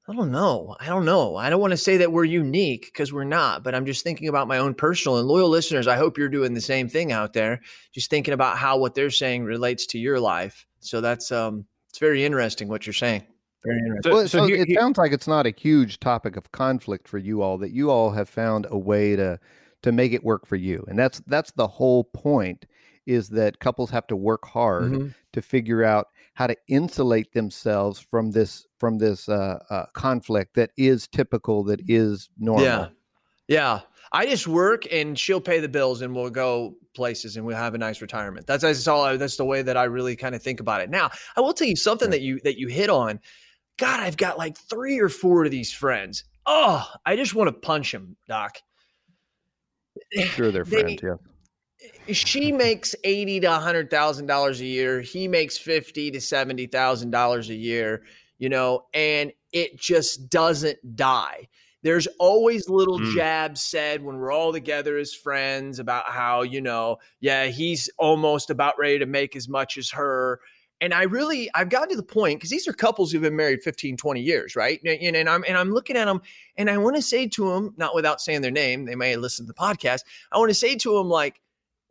[0.07, 0.75] I don't know.
[0.79, 1.35] I don't know.
[1.35, 4.27] I don't want to say that we're unique because we're not, but I'm just thinking
[4.27, 5.87] about my own personal and loyal listeners.
[5.87, 7.61] I hope you're doing the same thing out there,
[7.93, 10.65] just thinking about how what they're saying relates to your life.
[10.79, 13.23] So that's um it's very interesting what you're saying.
[13.63, 14.11] Very interesting.
[14.11, 17.07] Well, so, so here, it here, sounds like it's not a huge topic of conflict
[17.07, 19.39] for you all that you all have found a way to
[19.83, 20.83] to make it work for you.
[20.87, 22.65] And that's that's the whole point
[23.05, 25.07] is that couples have to work hard mm-hmm.
[25.33, 30.71] to figure out how to insulate themselves from this from this uh, uh, conflict that
[30.77, 32.65] is typical, that is normal.
[32.65, 32.87] Yeah,
[33.47, 33.79] yeah.
[34.13, 37.75] I just work and she'll pay the bills and we'll go places and we'll have
[37.75, 38.45] a nice retirement.
[38.45, 39.17] That's that's all.
[39.17, 40.89] That's the way that I really kind of think about it.
[40.89, 43.19] Now, I will tell you something that you that you hit on.
[43.77, 46.25] God, I've got like three or four of these friends.
[46.45, 48.57] Oh, I just want to punch them, Doc.
[50.13, 51.01] Sure, they're friends.
[51.01, 51.15] They, yeah
[52.07, 55.01] she makes eighty to hundred thousand dollars a year.
[55.01, 58.03] He makes fifty to seventy thousand dollars a year.
[58.37, 61.47] You know, and it just doesn't die.
[61.83, 63.13] There's always little mm.
[63.13, 68.49] jabs said when we're all together as friends about how you know, yeah, he's almost
[68.49, 70.39] about ready to make as much as her.
[70.79, 73.61] And I really, I've gotten to the point because these are couples who've been married
[73.61, 74.79] 15, 20 years, right?
[74.83, 76.21] And, and I'm and I'm looking at them,
[76.57, 79.45] and I want to say to them, not without saying their name, they may listen
[79.45, 80.01] to the podcast.
[80.31, 81.39] I want to say to them, like,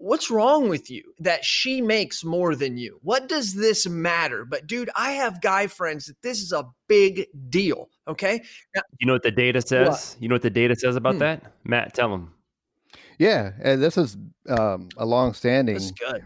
[0.01, 2.99] what's wrong with you that she makes more than you?
[3.03, 4.45] What does this matter?
[4.45, 7.89] But dude, I have guy friends that this is a big deal.
[8.09, 8.43] Okay.
[8.75, 9.89] Now, you know what the data says?
[9.89, 10.17] What?
[10.21, 11.21] You know what the data says about hmm.
[11.21, 11.53] that?
[11.65, 12.35] Matt, tell them.
[13.19, 14.17] Yeah, and this is
[14.49, 15.79] um, a long-standing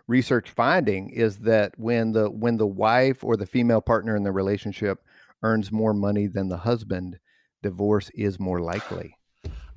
[0.06, 4.30] research finding is that when the when the wife or the female partner in the
[4.30, 5.04] relationship
[5.42, 7.18] earns more money than the husband,
[7.64, 9.18] divorce is more likely.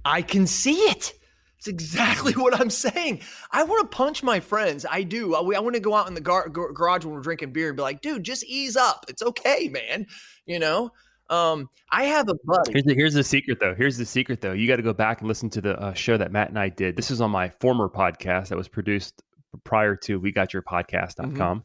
[0.05, 1.13] I can see it.
[1.57, 3.21] It's exactly what I'm saying.
[3.51, 4.85] I want to punch my friends.
[4.89, 5.35] I do.
[5.35, 7.77] I, I want to go out in the gar- garage when we're drinking beer and
[7.77, 9.05] be like, dude, just ease up.
[9.07, 10.07] It's okay, man.
[10.45, 10.91] You know,
[11.29, 12.73] um, I have a buddy.
[12.73, 13.75] Here's the, here's the secret, though.
[13.75, 14.53] Here's the secret, though.
[14.53, 16.69] You got to go back and listen to the uh, show that Matt and I
[16.69, 16.95] did.
[16.95, 19.23] This is on my former podcast that was produced
[19.63, 21.63] prior to we got your podcast.com.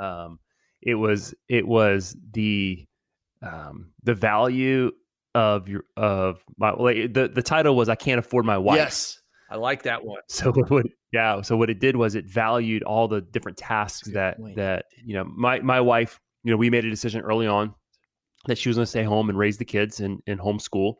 [0.00, 0.04] Mm-hmm.
[0.04, 0.38] Um,
[0.80, 2.86] it was it was the
[3.42, 4.92] um, the value
[5.34, 8.76] of your of my the the title was I can't afford my wife.
[8.76, 9.18] Yes.
[9.50, 10.20] I like that one.
[10.28, 14.38] So what yeah, so what it did was it valued all the different tasks that
[14.38, 14.56] point.
[14.56, 17.74] that you know my my wife, you know, we made a decision early on
[18.46, 20.94] that she was going to stay home and raise the kids and and homeschool.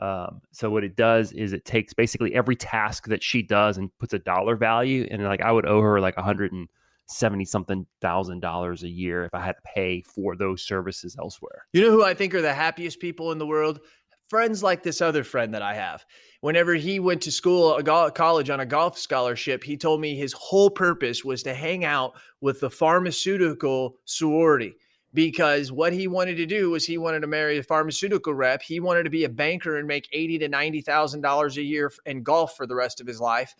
[0.00, 3.90] Um, so what it does is it takes basically every task that she does and
[3.98, 6.68] puts a dollar value and like I would owe her like a hundred and
[7.10, 11.66] seventy something thousand dollars a year if I had to pay for those services elsewhere.
[11.72, 13.80] You know who I think are the happiest people in the world?
[14.28, 16.04] Friends like this other friend that I have.
[16.40, 20.14] Whenever he went to school, uh, go- college on a golf scholarship, he told me
[20.14, 24.76] his whole purpose was to hang out with the pharmaceutical sorority
[25.12, 28.62] because what he wanted to do was he wanted to marry a pharmaceutical rep.
[28.62, 31.90] He wanted to be a banker and make eighty to ninety thousand dollars a year
[32.06, 33.54] in golf for the rest of his life.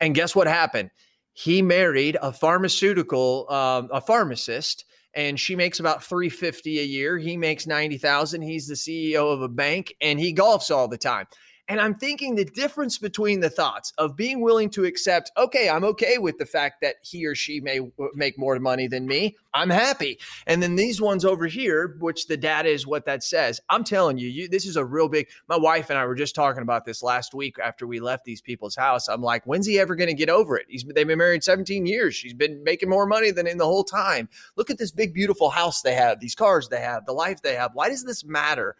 [0.00, 0.90] And guess what happened?
[1.34, 4.84] He married a pharmaceutical um, a pharmacist
[5.16, 7.18] and she makes about 350 a year.
[7.18, 11.26] He makes 90000 he's the ceo of a bank and he golfs all the time
[11.66, 15.84] And I'm thinking the difference between the thoughts of being willing to accept, okay, I'm
[15.84, 17.80] okay with the fact that he or she may
[18.14, 19.36] make more money than me.
[19.54, 20.18] I'm happy.
[20.46, 23.62] And then these ones over here, which the data is what that says.
[23.70, 25.28] I'm telling you, you this is a real big.
[25.48, 28.42] My wife and I were just talking about this last week after we left these
[28.42, 29.08] people's house.
[29.08, 30.66] I'm like, when's he ever going to get over it?
[30.68, 32.14] He's they've been married 17 years.
[32.14, 34.28] She's been making more money than in the whole time.
[34.56, 37.54] Look at this big, beautiful house they have, these cars they have, the life they
[37.54, 37.70] have.
[37.74, 38.76] Why does this matter?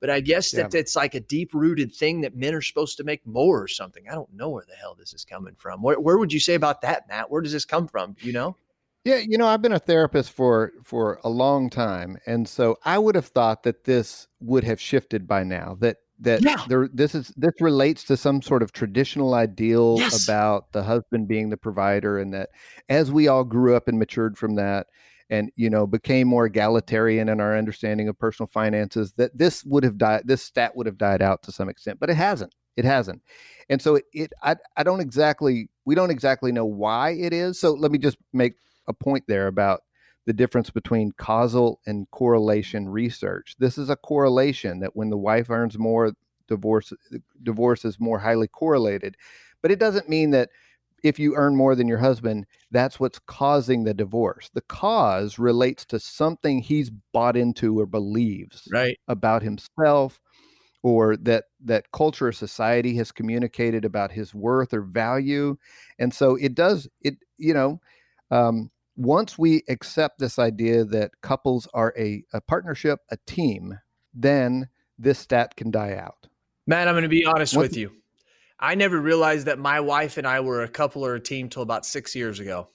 [0.00, 0.80] But I guess that yeah.
[0.80, 4.04] it's like a deep rooted thing that men are supposed to make more or something.
[4.08, 5.82] I don't know where the hell this is coming from.
[5.82, 7.30] Where, where would you say about that, Matt?
[7.30, 8.16] Where does this come from?
[8.20, 8.56] You know?
[9.04, 12.98] Yeah, you know, I've been a therapist for for a long time, and so I
[12.98, 15.76] would have thought that this would have shifted by now.
[15.80, 16.64] That that yeah.
[16.68, 20.24] there this is this relates to some sort of traditional ideal yes.
[20.24, 22.50] about the husband being the provider, and that
[22.88, 24.88] as we all grew up and matured from that,
[25.30, 29.84] and you know became more egalitarian in our understanding of personal finances that this would
[29.84, 32.84] have died this stat would have died out to some extent but it hasn't it
[32.84, 33.22] hasn't.
[33.68, 37.58] And so it, it I, I don't exactly we don't exactly know why it is.
[37.58, 38.54] So let me just make
[38.86, 39.80] a point there about
[40.26, 43.56] the difference between causal and correlation research.
[43.58, 46.12] This is a correlation that when the wife earns more
[46.46, 46.92] divorce
[47.42, 49.14] divorce is more highly correlated
[49.60, 50.48] but it doesn't mean that
[51.02, 54.50] if you earn more than your husband, that's what's causing the divorce.
[54.52, 58.98] The cause relates to something he's bought into or believes right.
[59.08, 60.20] about himself
[60.82, 65.56] or that that culture or society has communicated about his worth or value.
[65.98, 67.80] And so it does it you know
[68.30, 73.78] um, once we accept this idea that couples are a, a partnership, a team,
[74.12, 76.26] then this stat can die out.
[76.66, 77.92] Matt, I'm going to be honest with you.
[78.60, 81.62] I never realized that my wife and I were a couple or a team till
[81.62, 82.68] about six years ago.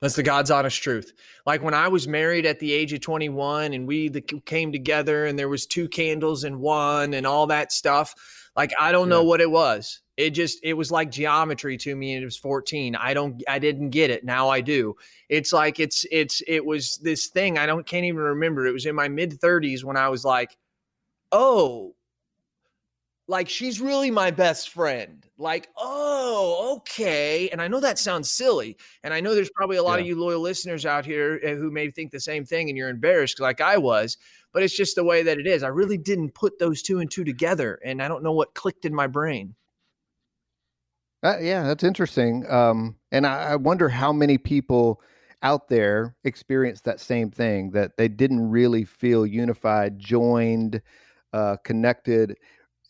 [0.00, 1.12] That's the God's honest truth.
[1.44, 4.08] Like when I was married at the age of 21 and we
[4.46, 8.14] came together and there was two candles in one and all that stuff.
[8.56, 9.16] Like I don't yeah.
[9.16, 10.00] know what it was.
[10.16, 12.96] It just it was like geometry to me and it was 14.
[12.96, 14.24] I don't I didn't get it.
[14.24, 14.96] Now I do.
[15.28, 18.66] It's like it's it's it was this thing I don't can't even remember.
[18.66, 20.56] It was in my mid 30s when I was like,
[21.30, 21.94] "Oh,
[23.30, 25.24] like she's really my best friend.
[25.38, 27.48] Like, oh, okay.
[27.50, 28.76] And I know that sounds silly.
[29.04, 30.00] And I know there's probably a lot yeah.
[30.00, 32.88] of you loyal listeners out here eh, who may think the same thing and you're
[32.88, 34.18] embarrassed like I was,
[34.52, 35.62] but it's just the way that it is.
[35.62, 37.78] I really didn't put those two and two together.
[37.84, 39.54] And I don't know what clicked in my brain.
[41.22, 42.50] Uh, yeah, that's interesting.
[42.50, 45.00] Um, and I, I wonder how many people
[45.42, 50.82] out there experience that same thing that they didn't really feel unified, joined,
[51.32, 52.36] uh, connected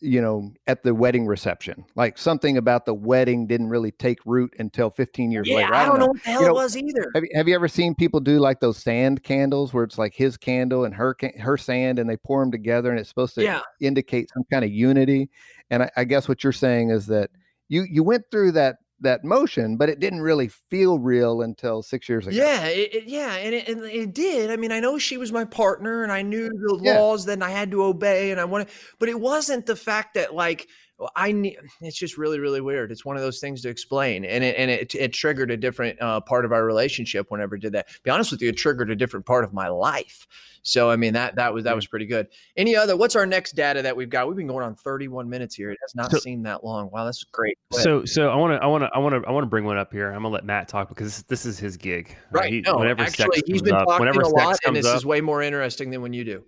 [0.01, 1.85] you know, at the wedding reception.
[1.95, 5.73] Like something about the wedding didn't really take root until 15 years yeah, later.
[5.73, 6.07] I, I don't know.
[6.07, 7.11] know what the hell you know, it was either.
[7.13, 10.13] Have you, have you ever seen people do like those sand candles where it's like
[10.13, 13.43] his candle and her her sand and they pour them together and it's supposed to
[13.43, 13.61] yeah.
[13.79, 15.29] indicate some kind of unity?
[15.69, 17.29] And I, I guess what you're saying is that
[17.69, 22.07] you you went through that that motion, but it didn't really feel real until six
[22.07, 22.35] years ago.
[22.35, 24.51] Yeah, it, it, yeah, and it, and it did.
[24.51, 26.99] I mean, I know she was my partner, and I knew the yeah.
[26.99, 30.33] laws that I had to obey, and I wanted, but it wasn't the fact that
[30.33, 30.67] like
[31.15, 31.57] I need.
[31.81, 32.91] It's just really, really weird.
[32.91, 36.01] It's one of those things to explain, and it and it, it triggered a different
[36.01, 37.87] uh, part of our relationship whenever it did that.
[38.03, 40.27] Be honest with you, it triggered a different part of my life.
[40.63, 42.27] So I mean that that was that was pretty good.
[42.55, 42.95] Any other?
[42.95, 44.27] What's our next data that we've got?
[44.27, 45.71] We've been going on 31 minutes here.
[45.71, 46.89] It has not so, seemed that long.
[46.91, 47.57] Wow, that's great.
[47.71, 49.65] So so I want to I want to I want to I want to bring
[49.65, 50.07] one up here.
[50.07, 52.15] I'm gonna let Matt talk because this, this is his gig.
[52.31, 52.51] Right.
[52.51, 55.21] He, no, whenever actually, he's been up, talking a lot, and this up, is way
[55.21, 56.43] more interesting than when you do.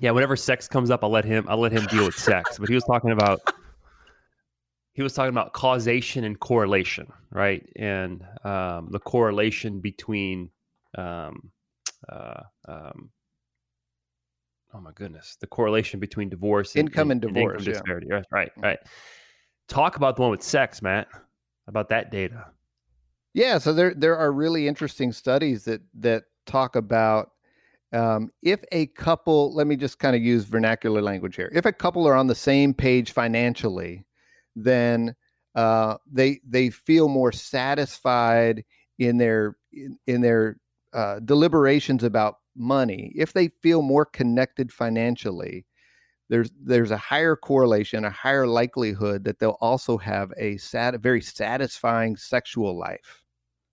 [0.00, 2.58] Yeah, whenever sex comes up, I'll let him I'll let him deal with sex.
[2.58, 3.40] But he was talking about
[4.94, 7.66] he was talking about causation and correlation, right?
[7.76, 10.50] And um, the correlation between
[10.96, 11.50] um,
[12.08, 13.10] uh, um,
[14.74, 18.06] oh my goodness, the correlation between divorce, income and, and divorce, and income disparity.
[18.10, 18.16] Yeah.
[18.16, 18.78] Right, right, right.
[19.68, 21.08] Talk about the one with sex, Matt.
[21.66, 22.46] About that data.
[23.32, 27.30] Yeah, so there there are really interesting studies that that talk about
[27.92, 29.54] um, if a couple.
[29.54, 31.50] Let me just kind of use vernacular language here.
[31.54, 34.04] If a couple are on the same page financially,
[34.54, 35.14] then
[35.54, 38.64] uh, they they feel more satisfied
[38.98, 40.58] in their in, in their
[40.92, 45.66] uh, deliberations about money, if they feel more connected financially,
[46.28, 51.20] there's there's a higher correlation, a higher likelihood that they'll also have a sad, very
[51.20, 53.22] satisfying sexual life.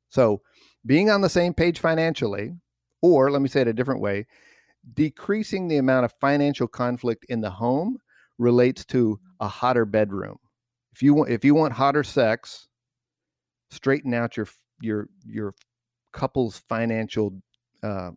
[0.10, 0.42] So,
[0.86, 2.54] being on the same page financially,
[3.02, 4.26] or let me say it a different way,
[4.94, 7.98] decreasing the amount of financial conflict in the home
[8.38, 10.38] relates to a hotter bedroom.
[10.94, 12.68] If you want if you want hotter sex,
[13.70, 14.48] straighten out your
[14.82, 15.54] your your
[16.12, 17.42] couple's financial
[17.84, 18.12] uh,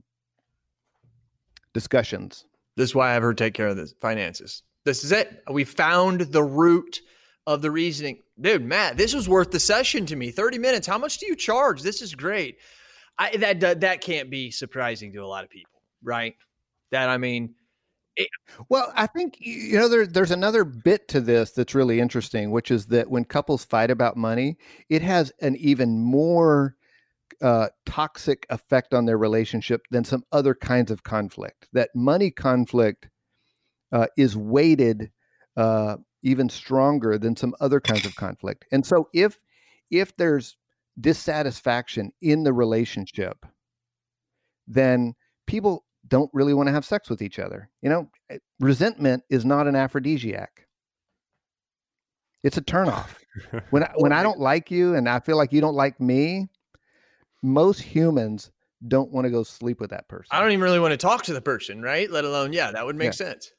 [1.74, 2.46] discussions.
[2.76, 4.62] This is why I have her take care of the finances.
[4.84, 5.42] This is it.
[5.50, 7.02] We found the root
[7.46, 8.20] of the reasoning.
[8.40, 10.30] Dude, Matt, this was worth the session to me.
[10.30, 10.86] 30 minutes.
[10.86, 11.82] How much do you charge?
[11.82, 12.58] This is great.
[13.18, 16.34] I, that that can't be surprising to a lot of people, right?
[16.90, 17.54] That I mean,
[18.16, 18.28] it,
[18.68, 22.70] well, I think you know there, there's another bit to this that's really interesting, which
[22.70, 24.56] is that when couples fight about money,
[24.88, 26.76] it has an even more
[27.42, 31.68] uh, toxic effect on their relationship than some other kinds of conflict.
[31.72, 33.08] That money conflict
[33.92, 35.10] uh, is weighted
[35.56, 38.66] uh, even stronger than some other kinds of conflict.
[38.72, 39.40] And so if
[39.90, 40.56] if there's
[41.00, 43.46] dissatisfaction in the relationship,
[44.66, 45.14] then
[45.46, 47.68] people don't really want to have sex with each other.
[47.82, 50.66] You know, eh, resentment is not an aphrodisiac.
[52.42, 53.16] It's a turnoff.
[53.70, 56.48] when I, when I don't like you and I feel like you don't like me,
[57.42, 58.50] most humans
[58.88, 60.28] don't want to go sleep with that person.
[60.30, 62.10] I don't even really want to talk to the person, right?
[62.10, 63.12] Let alone, yeah, that would make yeah.
[63.12, 63.52] sense.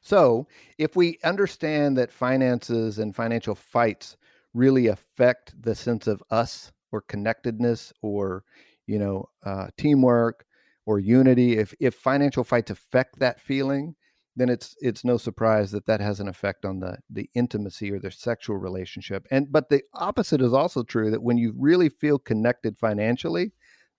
[0.00, 0.46] So,
[0.78, 4.16] if we understand that finances and financial fights
[4.56, 8.44] really affect the sense of us or connectedness or,
[8.86, 10.46] you know, uh, teamwork
[10.86, 13.96] or unity, if if financial fights affect that feeling,
[14.36, 17.98] then it's it's no surprise that that has an effect on the the intimacy or
[17.98, 19.26] the sexual relationship.
[19.30, 23.52] And but the opposite is also true that when you really feel connected financially,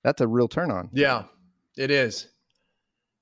[0.03, 0.89] that's a real turn on.
[0.93, 1.26] Yeah,
[1.76, 2.30] it is.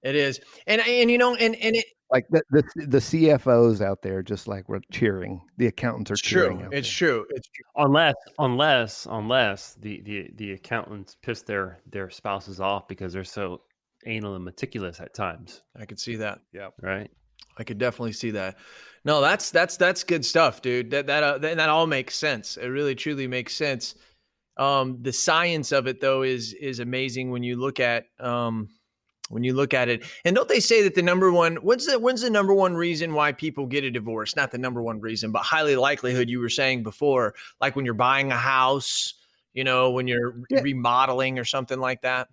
[0.04, 0.40] It is.
[0.68, 4.48] And and you know and and it like the, the, the CFOs out there, just
[4.48, 5.42] like we're cheering.
[5.58, 6.60] The accountants are it's cheering.
[6.60, 6.70] True.
[6.72, 7.10] It's there.
[7.10, 7.26] true.
[7.32, 7.66] It's true.
[7.84, 13.62] Unless, unless, unless the, the the accountants piss their their spouses off because they're so
[14.06, 15.62] anal and meticulous at times.
[15.80, 16.40] I could see that.
[16.54, 16.70] Yeah.
[16.82, 17.10] Right.
[17.58, 18.58] I could definitely see that.
[19.04, 20.92] No, that's that's that's good stuff, dude.
[20.92, 22.58] That that uh, that, that all makes sense.
[22.58, 23.96] It really truly makes sense.
[24.58, 28.70] Um, the science of it though is is amazing when you look at um
[29.30, 30.04] when you look at it.
[30.24, 33.14] And don't they say that the number one when's the when's the number one reason
[33.14, 34.36] why people get a divorce?
[34.36, 37.94] Not the number one reason, but highly likelihood you were saying before, like when you're
[37.94, 39.14] buying a house,
[39.54, 40.62] you know, when you're yeah.
[40.62, 42.28] remodeling or something like that.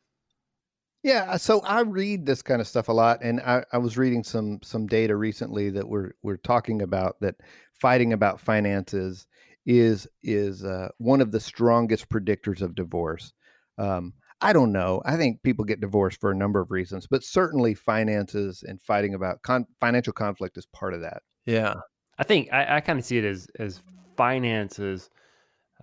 [1.03, 4.23] Yeah, so I read this kind of stuff a lot, and I, I was reading
[4.23, 7.35] some some data recently that we're we're talking about that
[7.75, 9.27] fighting about finances
[9.67, 13.33] is is uh, one of the strongest predictors of divorce.
[13.79, 14.13] Um,
[14.43, 15.01] I don't know.
[15.05, 19.15] I think people get divorced for a number of reasons, but certainly finances and fighting
[19.15, 21.23] about con- financial conflict is part of that.
[21.47, 21.75] Yeah,
[22.19, 23.81] I think I, I kind of see it as as
[24.17, 25.11] finances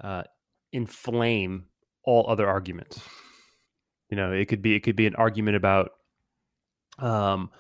[0.02, 0.24] uh,
[0.74, 1.66] inflame
[2.04, 3.02] all other arguments.
[4.10, 5.92] You know, it could be it could be an argument about,
[6.98, 7.52] um,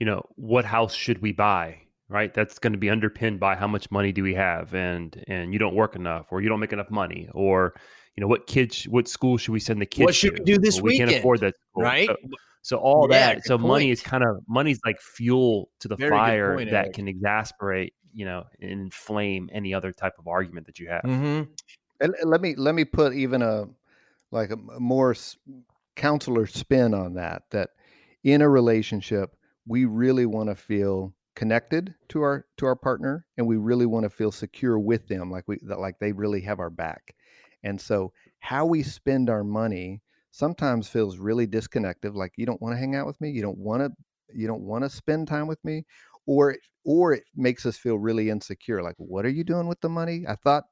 [0.00, 1.82] you know, what house should we buy?
[2.10, 5.52] Right, that's going to be underpinned by how much money do we have, and and
[5.52, 7.74] you don't work enough, or you don't make enough money, or
[8.18, 10.42] you know what kids what school should we send the kids what should to?
[10.42, 11.84] we do this well, we can't afford that school.
[11.84, 12.16] right so,
[12.62, 13.68] so all yeah, that so point.
[13.68, 16.94] money is kind of money's like fuel to the Very fire point, that Eric.
[16.94, 21.44] can exasperate you know inflame any other type of argument that you have mm-hmm.
[22.00, 23.66] and let me let me put even a
[24.32, 25.14] like a more
[25.94, 27.70] counselor spin on that that
[28.24, 33.46] in a relationship we really want to feel connected to our to our partner and
[33.46, 36.58] we really want to feel secure with them like we that like they really have
[36.58, 37.14] our back
[37.62, 40.00] and so, how we spend our money
[40.30, 42.14] sometimes feels really disconnected.
[42.14, 43.30] Like you don't want to hang out with me.
[43.30, 43.90] You don't want to.
[44.32, 45.84] You don't want to spend time with me,
[46.26, 48.82] or or it makes us feel really insecure.
[48.82, 50.24] Like, what are you doing with the money?
[50.28, 50.64] I thought,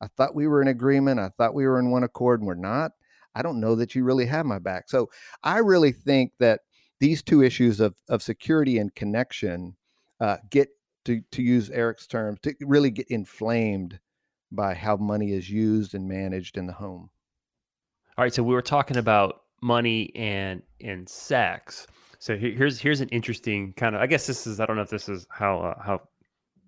[0.00, 1.20] I thought we were in agreement.
[1.20, 2.92] I thought we were in one accord, and we're not.
[3.34, 4.88] I don't know that you really have my back.
[4.88, 5.10] So
[5.42, 6.60] I really think that
[7.00, 9.76] these two issues of of security and connection
[10.20, 10.68] uh, get
[11.04, 13.98] to to use Eric's terms to really get inflamed
[14.52, 17.10] by how money is used and managed in the home.
[18.16, 21.86] All right, so we were talking about money and and sex.
[22.18, 24.02] So here's here's an interesting kind of.
[24.02, 24.60] I guess this is.
[24.60, 26.02] I don't know if this is how uh, how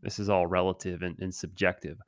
[0.02, 1.98] this is all relative and, and subjective,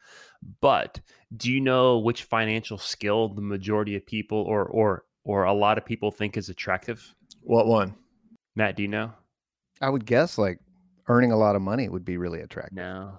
[0.60, 1.00] but
[1.36, 5.78] do you know which financial skill the majority of people or or or a lot
[5.78, 7.14] of people think is attractive?
[7.42, 7.94] What one?
[8.56, 9.12] Matt, do you know?
[9.80, 10.58] I would guess like
[11.08, 12.76] earning a lot of money would be really attractive.
[12.76, 13.18] No,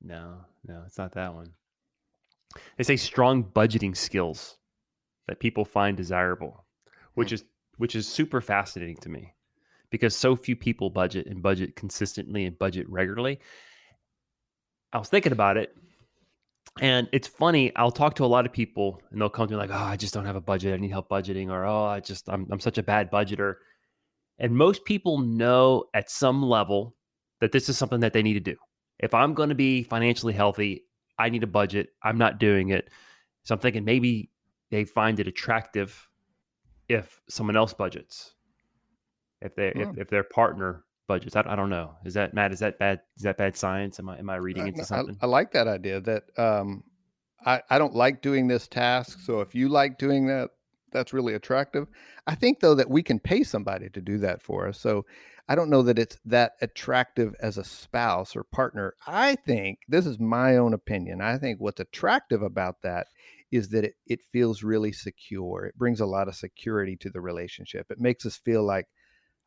[0.00, 1.52] no, no, it's not that one.
[2.76, 4.58] They say strong budgeting skills
[5.28, 6.64] that people find desirable,
[7.14, 7.36] which hmm.
[7.36, 7.44] is
[7.78, 9.34] which is super fascinating to me
[9.90, 13.38] because so few people budget and budget consistently and budget regularly.
[14.92, 15.76] I was thinking about it
[16.80, 19.58] and it's funny, I'll talk to a lot of people and they'll come to me
[19.58, 20.74] like, "Oh, I just don't have a budget.
[20.74, 23.54] I need help budgeting," or "Oh, I just I'm I'm such a bad budgeter."
[24.38, 26.94] And most people know at some level
[27.40, 28.56] that this is something that they need to do.
[28.98, 30.84] If I'm going to be financially healthy,
[31.18, 31.90] I need a budget.
[32.02, 32.90] I'm not doing it.
[33.42, 34.30] So I'm thinking maybe
[34.70, 36.08] they find it attractive
[36.88, 38.34] if someone else budgets.
[39.40, 41.36] If they if, if their partner budgets.
[41.36, 41.94] I, I don't know.
[42.04, 42.52] Is that Matt?
[42.52, 43.00] Is that bad?
[43.16, 43.98] Is that bad science?
[43.98, 45.16] Am I am I reading into something?
[45.20, 46.00] I, I, like that idea.
[46.00, 46.84] That um,
[47.44, 49.20] I I don't like doing this task.
[49.20, 50.50] So if you like doing that,
[50.92, 51.88] that's really attractive.
[52.26, 54.80] I think though that we can pay somebody to do that for us.
[54.80, 55.06] So
[55.48, 58.94] I don't know that it's that attractive as a spouse or partner.
[59.06, 61.20] I think this is my own opinion.
[61.20, 63.06] I think what's attractive about that
[63.52, 65.66] is that it, it feels really secure.
[65.66, 67.86] It brings a lot of security to the relationship.
[67.90, 68.86] It makes us feel like,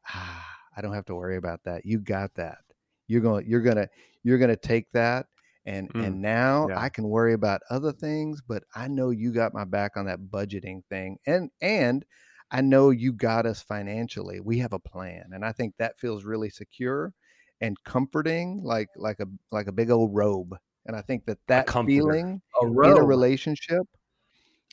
[0.08, 0.46] ah,
[0.76, 1.86] I don't have to worry about that.
[1.86, 2.60] You got that.
[3.08, 3.90] You're going you're going to
[4.24, 5.26] you're going to take that
[5.66, 6.80] and mm, and now yeah.
[6.80, 10.20] I can worry about other things, but I know you got my back on that
[10.20, 11.18] budgeting thing.
[11.26, 12.06] And and
[12.52, 14.40] I know you got us financially.
[14.40, 15.30] We have a plan.
[15.34, 17.14] And I think that feels really secure
[17.62, 20.56] and comforting like like a like a big old robe.
[20.86, 23.86] And I think that that feeling a in a relationship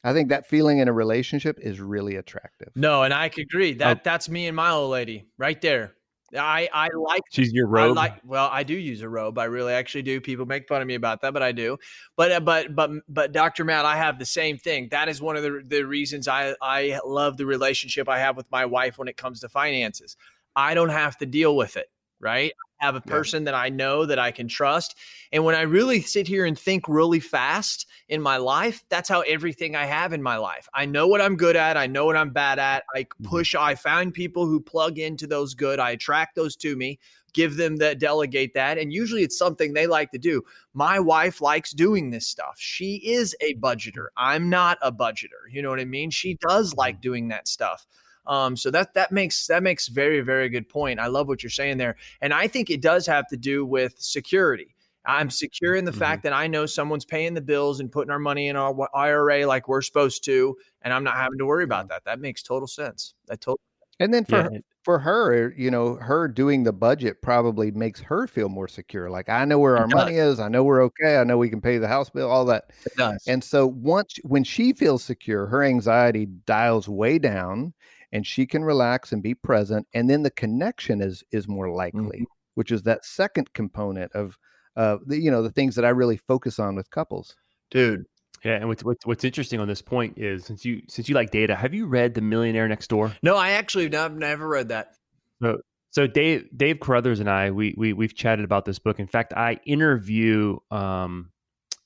[0.04, 2.68] I think that feeling in a relationship is really attractive.
[2.76, 3.74] No, and I agree.
[3.74, 5.94] That that's me and my old lady right there.
[6.36, 7.96] I I like she's your robe.
[7.96, 9.38] I like well, I do use a robe.
[9.38, 10.20] I really actually do.
[10.20, 11.78] People make fun of me about that, but I do.
[12.16, 13.64] But uh, but but but Dr.
[13.64, 14.88] Matt, I have the same thing.
[14.90, 18.50] That is one of the the reasons I I love the relationship I have with
[18.50, 20.16] my wife when it comes to finances.
[20.54, 22.52] I don't have to deal with it, right?
[22.78, 23.46] Have a person yeah.
[23.46, 24.96] that I know that I can trust.
[25.32, 29.22] And when I really sit here and think really fast in my life, that's how
[29.22, 30.68] everything I have in my life.
[30.74, 32.84] I know what I'm good at, I know what I'm bad at.
[32.94, 33.24] I mm-hmm.
[33.24, 36.98] push, I find people who plug into those good, I attract those to me.
[37.32, 38.78] Give them that, delegate that.
[38.78, 40.42] And usually it's something they like to do.
[40.72, 42.54] My wife likes doing this stuff.
[42.56, 44.06] She is a budgeter.
[44.16, 45.44] I'm not a budgeter.
[45.50, 46.08] You know what I mean?
[46.08, 47.00] She does like mm-hmm.
[47.02, 47.86] doing that stuff.
[48.26, 51.00] Um, so that that makes that makes very very good point.
[51.00, 53.94] I love what you're saying there, and I think it does have to do with
[53.98, 54.74] security.
[55.06, 56.00] I'm secure in the mm-hmm.
[56.00, 59.46] fact that I know someone's paying the bills and putting our money in our IRA
[59.46, 61.88] like we're supposed to, and I'm not having to worry about mm-hmm.
[61.90, 62.04] that.
[62.04, 63.14] That makes total sense.
[63.26, 63.60] That total.
[63.98, 64.58] And then for yeah.
[64.82, 69.08] for her, you know, her doing the budget probably makes her feel more secure.
[69.08, 70.38] Like I know where our money is.
[70.38, 71.16] I know we're okay.
[71.16, 72.30] I know we can pay the house bill.
[72.30, 72.72] All that.
[72.84, 73.24] It does.
[73.26, 77.72] And so once when she feels secure, her anxiety dials way down,
[78.16, 82.00] and she can relax and be present and then the connection is is more likely
[82.00, 82.24] mm-hmm.
[82.54, 84.38] which is that second component of
[84.76, 87.36] uh the, you know the things that i really focus on with couples.
[87.70, 88.06] Dude.
[88.42, 91.30] Yeah and what's, what's what's interesting on this point is since you since you like
[91.30, 93.14] data have you read the millionaire next door?
[93.22, 94.94] No i actually have never read that.
[95.42, 95.58] So
[95.90, 98.98] so dave dave carruthers and i we, we we've chatted about this book.
[98.98, 101.32] In fact i interview um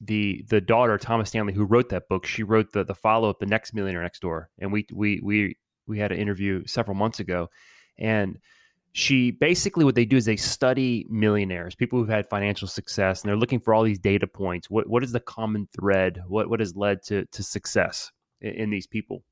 [0.01, 2.25] the the daughter Thomas Stanley who wrote that book.
[2.25, 5.57] She wrote the the follow up the next millionaire next door and we we we
[5.91, 7.51] we had an interview several months ago,
[7.99, 8.39] and
[8.93, 13.29] she basically what they do is they study millionaires, people who've had financial success, and
[13.29, 14.71] they're looking for all these data points.
[14.71, 16.23] What what is the common thread?
[16.27, 18.11] What what has led to to success
[18.41, 19.23] in, in these people?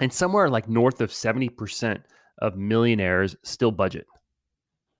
[0.00, 2.02] And somewhere like north of seventy percent
[2.38, 4.06] of millionaires still budget.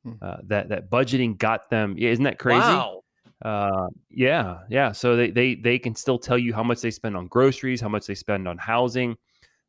[0.05, 0.13] Hmm.
[0.23, 1.97] Uh, that that budgeting got them.
[1.99, 2.61] Isn't that crazy?
[2.61, 3.01] Wow.
[3.45, 4.93] Uh, yeah, yeah.
[4.93, 7.89] So they they they can still tell you how much they spend on groceries, how
[7.89, 9.17] much they spend on housing.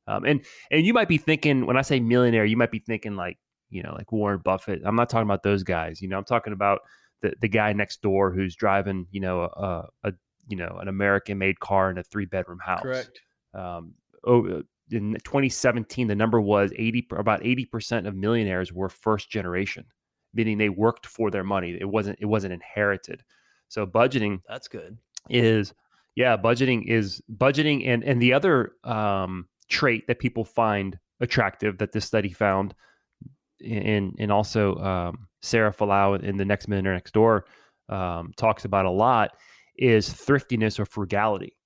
[0.08, 3.16] Um, and and you might be thinking when I say millionaire, you might be thinking
[3.16, 3.38] like
[3.70, 4.82] you know like Warren Buffett.
[4.86, 6.02] I'm not talking about those guys.
[6.02, 6.82] You know, I'm talking about
[7.22, 10.14] the the guy next door who's driving you know a, a
[10.48, 12.82] you know an American made car in a three bedroom house.
[12.82, 13.20] Correct.
[13.54, 13.94] Um,
[14.26, 19.30] oh, uh, in 2017, the number was 80 about 80 percent of millionaires were first
[19.30, 19.86] generation,
[20.34, 21.78] meaning they worked for their money.
[21.80, 23.24] It wasn't it wasn't inherited.
[23.68, 24.98] So budgeting that's good
[25.30, 25.74] is
[26.16, 31.92] yeah budgeting is budgeting and and the other um trait that people find attractive that
[31.92, 32.74] this study found
[33.66, 37.46] and and also um, Sarah Fallaw in the next millionaire next door
[37.90, 39.32] um, talks about a lot
[39.78, 41.58] is thriftiness or frugality.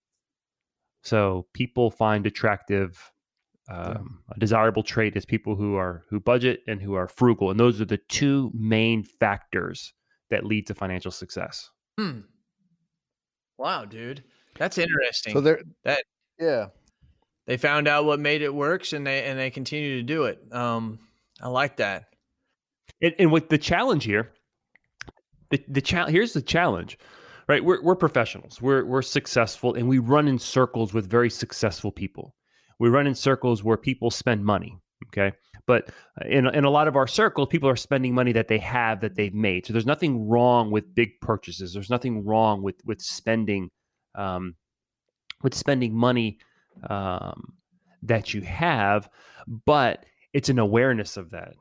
[1.03, 3.11] So people find attractive
[3.69, 4.35] um, yeah.
[4.35, 7.79] a desirable trait is people who are who budget and who are frugal, and those
[7.79, 9.93] are the two main factors
[10.29, 11.69] that lead to financial success.
[11.97, 12.21] Hmm.
[13.57, 14.23] Wow, dude,
[14.57, 15.33] that's interesting.
[15.33, 16.03] So there, that
[16.39, 16.67] yeah,
[17.49, 20.39] they found out what made it works and they and they continue to do it.
[20.51, 20.99] Um,
[21.41, 22.05] I like that.
[23.01, 24.29] And, and with the challenge here,
[25.49, 26.99] the the challenge here's the challenge,
[27.47, 27.65] right?
[27.65, 28.61] We're we're professionals.
[28.61, 32.35] We're we're successful, and we run in circles with very successful people.
[32.77, 34.77] We run in circles where people spend money.
[35.07, 35.35] Okay,
[35.65, 35.89] but
[36.27, 39.15] in in a lot of our circles, people are spending money that they have that
[39.15, 39.65] they've made.
[39.65, 41.73] So there's nothing wrong with big purchases.
[41.73, 43.71] There's nothing wrong with with spending,
[44.13, 44.53] um,
[45.41, 46.37] with spending money
[46.89, 47.53] um,
[48.03, 49.09] that you have,
[49.65, 51.55] but it's an awareness of that.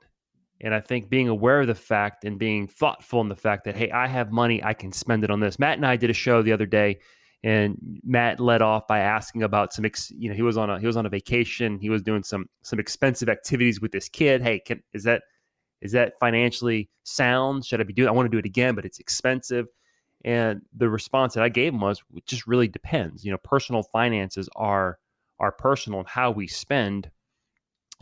[0.61, 3.77] And I think being aware of the fact and being thoughtful in the fact that,
[3.77, 5.59] hey, I have money, I can spend it on this.
[5.59, 6.99] Matt and I did a show the other day,
[7.45, 10.81] and Matt led off by asking about some, ex, you know, he was on a
[10.81, 14.43] he was on a vacation, he was doing some some expensive activities with this kid.
[14.43, 15.23] Hey, can is that
[15.81, 17.65] is that financially sound?
[17.65, 18.09] Should I be doing?
[18.09, 19.67] I want to do it again, but it's expensive.
[20.25, 23.25] And the response that I gave him was, it just really depends.
[23.25, 24.99] You know, personal finances are
[25.41, 27.11] are personal, and how we spend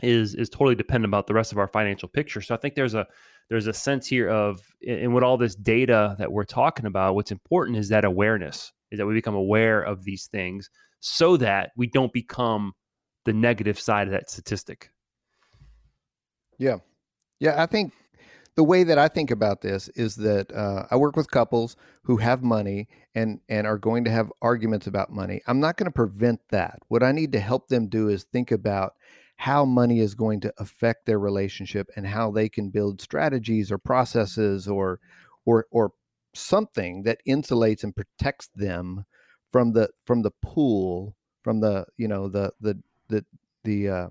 [0.01, 2.41] is is totally dependent about the rest of our financial picture.
[2.41, 3.07] So I think there's a
[3.49, 7.15] there's a sense here of in what all this data that we're talking about.
[7.15, 10.69] What's important is that awareness is that we become aware of these things
[10.99, 12.73] so that we don't become
[13.25, 14.89] the negative side of that statistic.
[16.57, 16.77] Yeah.
[17.39, 17.61] Yeah.
[17.61, 17.93] I think
[18.57, 22.17] the way that I think about this is that uh, I work with couples who
[22.17, 25.41] have money and, and are going to have arguments about money.
[25.45, 26.79] I'm not going to prevent that.
[26.87, 28.95] What I need to help them do is think about
[29.35, 33.77] how money is going to affect their relationship and how they can build strategies or
[33.77, 34.99] processes or
[35.45, 35.91] or or
[36.33, 39.05] something that insulates and protects them
[39.51, 43.23] from the from the pool from the you know the the the
[43.63, 44.07] the uh,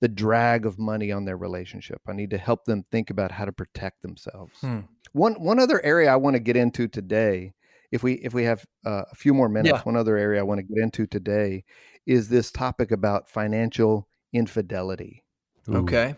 [0.00, 2.00] the drag of money on their relationship.
[2.06, 4.58] I need to help them think about how to protect themselves.
[4.60, 4.80] Hmm.
[5.12, 7.54] One one other area I want to get into today,
[7.90, 9.82] if we if we have uh, a few more minutes, yeah.
[9.82, 11.64] one other area I want to get into today
[12.04, 15.24] is this topic about financial infidelity.
[15.68, 15.76] Ooh.
[15.78, 16.14] Okay.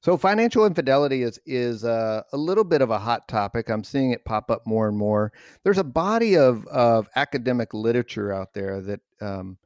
[0.00, 3.68] So financial infidelity is is uh, a little bit of a hot topic.
[3.68, 5.32] I'm seeing it pop up more and more.
[5.64, 9.58] There's a body of of academic literature out there that um,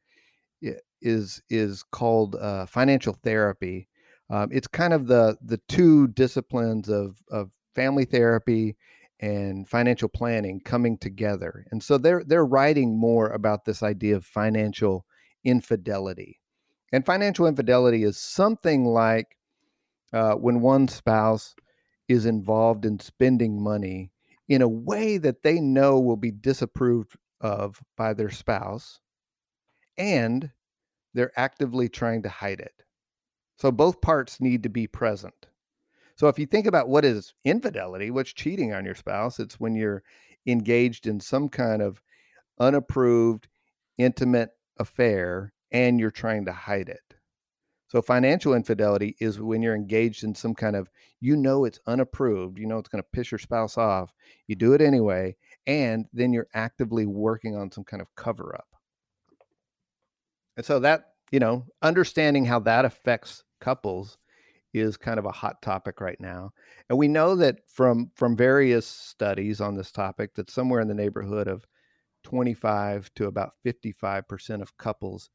[1.02, 3.88] is is called uh, financial therapy.
[4.30, 8.76] Um, it's kind of the the two disciplines of of family therapy
[9.20, 11.64] and financial planning coming together.
[11.70, 15.06] And so they're they're writing more about this idea of financial
[15.44, 16.40] infidelity.
[16.92, 19.38] And financial infidelity is something like
[20.12, 21.54] uh, when one spouse
[22.08, 24.10] is involved in spending money
[24.48, 29.00] in a way that they know will be disapproved of by their spouse
[29.96, 30.50] and
[31.14, 32.84] they're actively trying to hide it.
[33.56, 35.46] So both parts need to be present.
[36.16, 39.74] So if you think about what is infidelity, what's cheating on your spouse, it's when
[39.74, 40.02] you're
[40.46, 42.02] engaged in some kind of
[42.58, 43.48] unapproved,
[43.98, 47.14] intimate affair and you're trying to hide it.
[47.88, 50.88] So financial infidelity is when you're engaged in some kind of,
[51.20, 54.14] you know, it's unapproved, you know, it's going to piss your spouse off.
[54.46, 55.36] You do it anyway.
[55.66, 58.66] And then you're actively working on some kind of cover up.
[60.56, 64.18] And so that, you know, understanding how that affects couples
[64.74, 66.50] is kind of a hot topic right now.
[66.88, 70.94] And we know that from from various studies on this topic that somewhere in the
[70.94, 71.66] neighborhood of
[72.24, 75.30] 25 to about 55% of couples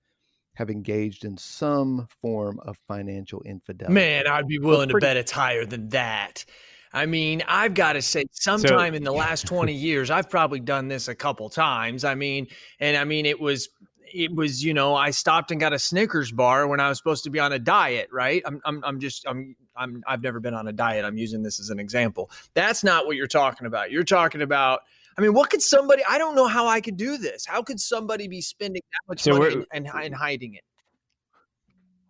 [0.56, 3.94] have engaged in some form of financial infidelity.
[3.94, 6.46] Man, I'd be willing pretty- to bet it's higher than that.
[6.94, 10.62] I mean, I've got to say, sometime so, in the last 20 years, I've probably
[10.62, 12.04] done this a couple times.
[12.04, 12.48] I mean,
[12.80, 13.70] and I mean, it was
[14.14, 17.24] it was you know I stopped and got a Snickers bar when I was supposed
[17.26, 18.42] to be on a diet, right?
[18.46, 21.06] I'm I'm I'm just I'm I'm I've never been on a diet.
[21.06, 22.30] I'm using this as an example.
[22.54, 23.92] That's not what you're talking about.
[23.92, 24.82] You're talking about
[25.18, 27.46] I mean, what could somebody I don't know how I could do this.
[27.46, 30.64] How could somebody be spending that much so money and, and, hiding it?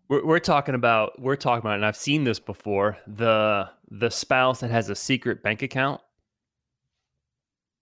[0.10, 4.60] We're, we're talking about we're talking about and I've seen this before, the the spouse
[4.60, 6.02] that has a secret bank account.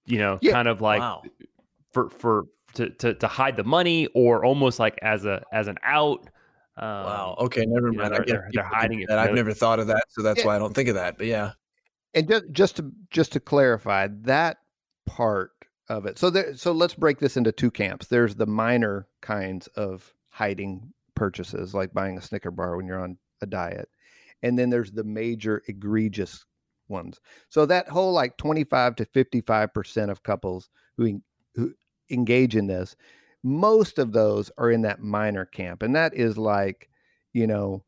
[0.06, 0.52] You know, yeah.
[0.52, 1.24] kind of like wow.
[1.92, 2.46] for for
[2.76, 6.30] to, to to hide the money or almost like as a as an out.
[6.78, 7.36] Um, wow.
[7.40, 7.66] Okay.
[7.66, 8.12] Never mind.
[8.12, 9.10] Know, they're, they're, hiding it.
[9.10, 10.48] I've never thought of that, so that's yeah.
[10.48, 11.18] why I don't think of that.
[11.18, 11.54] But yeah.
[12.14, 14.58] And just just to just to clarify that
[15.06, 15.52] part
[15.90, 16.18] of it.
[16.18, 16.56] So there.
[16.56, 18.08] So let's break this into two camps.
[18.08, 23.18] There's the minor kinds of hiding purchases, like buying a Snicker bar when you're on
[23.42, 23.90] a diet,
[24.44, 26.46] and then there's the major egregious
[26.88, 27.20] ones.
[27.50, 31.22] So that whole like 25 to 55 percent of couples who
[31.56, 31.74] who
[32.10, 32.96] engage in this,
[33.44, 35.84] most of those are in that minor camp.
[35.84, 36.90] And that is like,
[37.34, 37.84] you know,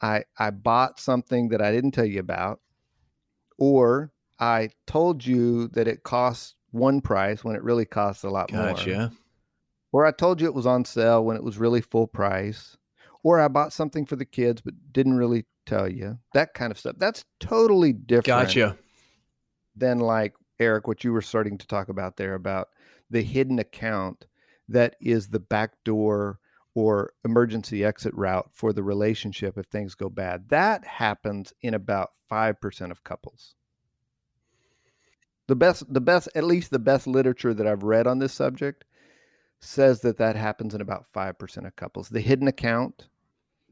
[0.00, 2.60] I I bought something that I didn't tell you about,
[3.58, 8.50] or I told you that it costs one price when it really costs a lot
[8.50, 8.96] gotcha.
[8.96, 9.10] more.
[9.92, 12.76] Or I told you it was on sale when it was really full price.
[13.22, 16.18] Or I bought something for the kids but didn't really tell you.
[16.32, 16.96] That kind of stuff.
[16.98, 18.26] That's totally different.
[18.26, 18.78] Gotcha.
[19.76, 22.68] Than like Eric, what you were starting to talk about there about
[23.10, 24.26] the hidden account
[24.68, 26.38] that is the back door
[26.74, 30.48] or emergency exit route for the relationship if things go bad.
[30.48, 33.54] That happens in about 5% of couples.
[35.48, 38.84] The best the best at least the best literature that I've read on this subject
[39.58, 42.08] says that that happens in about 5% of couples.
[42.08, 43.08] The hidden account,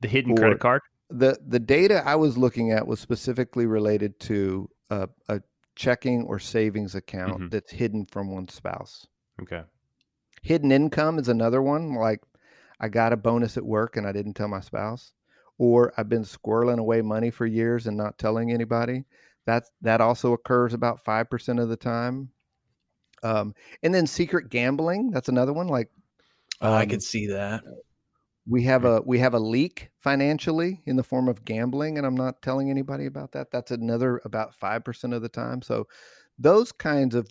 [0.00, 0.82] the hidden credit card.
[1.08, 5.40] The the data I was looking at was specifically related to a, a
[5.76, 7.48] checking or savings account mm-hmm.
[7.48, 9.06] that's hidden from one spouse.
[9.42, 9.62] Okay.
[10.42, 11.94] Hidden income is another one.
[11.94, 12.20] Like
[12.80, 15.12] I got a bonus at work and I didn't tell my spouse.
[15.58, 19.04] or I've been squirreling away money for years and not telling anybody.
[19.46, 22.30] That that also occurs about five percent of the time.
[23.22, 25.10] Um, and then secret gambling.
[25.10, 25.66] That's another one.
[25.66, 25.90] Like
[26.60, 27.62] um, I um, could see that.
[28.46, 32.14] We have a we have a leak financially in the form of gambling, and I'm
[32.14, 33.50] not telling anybody about that.
[33.50, 35.62] That's another about five percent of the time.
[35.62, 35.86] So
[36.38, 37.28] those kinds of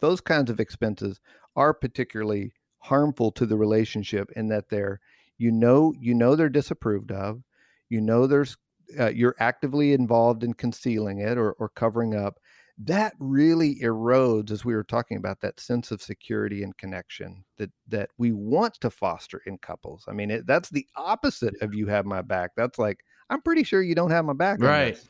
[0.00, 1.20] those kinds of expenses
[1.56, 5.00] are particularly harmful to the relationship in that they're
[5.38, 7.42] you know you know they're disapproved of
[7.88, 8.56] you know there's
[8.98, 12.38] uh, you're actively involved in concealing it or, or covering up.
[12.76, 17.70] That really erodes as we were talking about that sense of security and connection that
[17.88, 20.04] that we want to foster in couples.
[20.08, 22.50] I mean it, that's the opposite of you have my back.
[22.56, 25.00] That's like i'm pretty sure you don't have my back right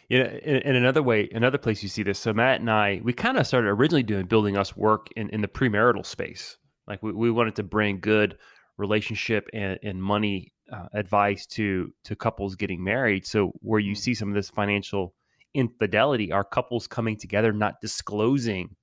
[0.09, 3.13] yeah in, in, another way another place you see this so matt and i we
[3.13, 6.59] kind of started originally doing building us work in, in the premarital space.
[6.87, 8.37] Like we, we wanted to bring good
[8.77, 13.27] relationship and, and money uh, advice to to couples getting married.
[13.27, 13.99] So where you mm.
[13.99, 15.15] see some of this financial
[15.55, 18.75] infidelity are couples coming together not disclosing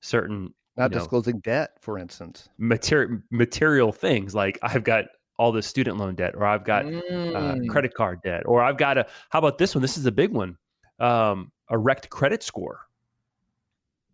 [0.00, 2.48] certain not disclosing know, debt for instance.
[2.58, 5.04] Material material things like i've got
[5.38, 7.34] all this student loan debt or i've got uh, mm.
[7.34, 9.82] uh, credit card debt or i've got a how about this one?
[9.82, 10.56] This is a big one.
[10.98, 12.80] Um, a wrecked credit score.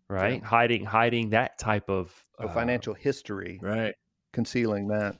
[0.07, 0.39] Right?
[0.41, 0.47] Yeah.
[0.47, 3.95] hiding hiding that type of uh, financial history right.
[4.33, 5.17] concealing that.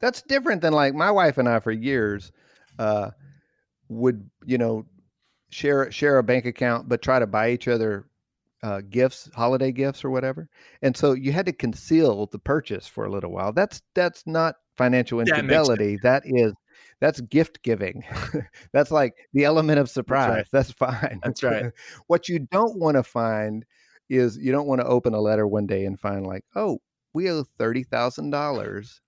[0.00, 2.32] That's different than like my wife and i for years
[2.78, 3.10] uh,
[3.88, 4.84] would you know
[5.50, 8.06] share share a bank account, but try to buy each other
[8.62, 10.48] uh, gifts, holiday gifts or whatever.
[10.82, 13.52] And so you had to conceal the purchase for a little while.
[13.52, 15.98] That's that's not financial infidelity.
[16.02, 16.52] That, that is
[17.00, 18.04] that's gift giving.
[18.72, 20.46] that's like the element of surprise.
[20.52, 20.90] That's, right.
[20.90, 21.20] that's fine.
[21.22, 21.72] That's right.
[22.06, 23.64] what you don't want to find
[24.08, 26.80] is you don't want to open a letter one day and find like, oh,
[27.12, 29.00] we owe thirty thousand dollars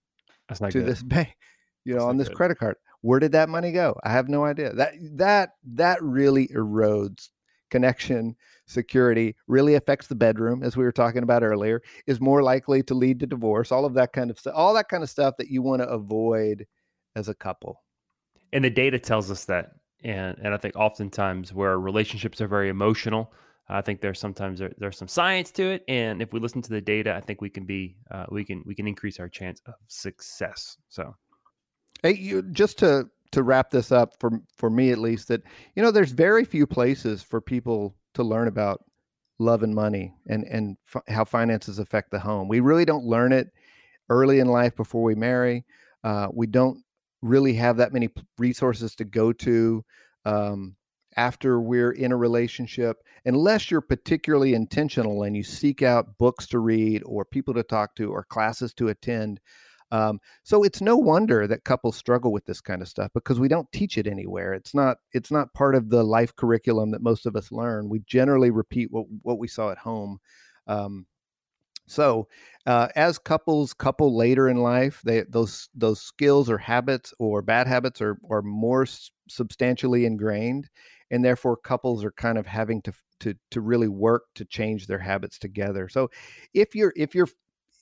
[0.48, 0.86] to good.
[0.86, 1.36] this bank,
[1.84, 2.36] you know, that's on this good.
[2.36, 6.46] credit card where did that money go i have no idea that that that really
[6.48, 7.30] erodes
[7.72, 12.82] connection security really affects the bedroom as we were talking about earlier is more likely
[12.82, 15.34] to lead to divorce all of that kind of stuff all that kind of stuff
[15.38, 16.66] that you want to avoid
[17.16, 17.82] as a couple.
[18.52, 19.72] And the data tells us that
[20.04, 23.32] and and i think oftentimes where relationships are very emotional
[23.68, 26.70] i think there's sometimes there, there's some science to it and if we listen to
[26.70, 29.62] the data i think we can be uh, we can we can increase our chance
[29.66, 31.14] of success so.
[32.02, 35.42] Hey, you just to to wrap this up for for me at least that
[35.74, 38.84] you know there's very few places for people to learn about
[39.38, 42.48] love and money and and f- how finances affect the home.
[42.48, 43.48] We really don't learn it
[44.08, 45.64] early in life before we marry.
[46.04, 46.78] Uh, we don't
[47.22, 48.08] really have that many
[48.38, 49.84] resources to go to
[50.24, 50.76] um,
[51.16, 56.58] after we're in a relationship, unless you're particularly intentional and you seek out books to
[56.58, 59.40] read or people to talk to or classes to attend.
[59.92, 63.46] Um, so it's no wonder that couples struggle with this kind of stuff because we
[63.48, 64.54] don't teach it anywhere.
[64.54, 67.90] It's not it's not part of the life curriculum that most of us learn.
[67.90, 70.18] We generally repeat what what we saw at home.
[70.66, 71.06] Um,
[71.86, 72.28] so,
[72.66, 77.66] uh, as couples couple later in life, they those those skills or habits or bad
[77.66, 78.86] habits are are more
[79.28, 80.70] substantially ingrained,
[81.10, 84.98] and therefore couples are kind of having to to to really work to change their
[85.00, 85.88] habits together.
[85.88, 86.10] So,
[86.54, 87.28] if you're if you're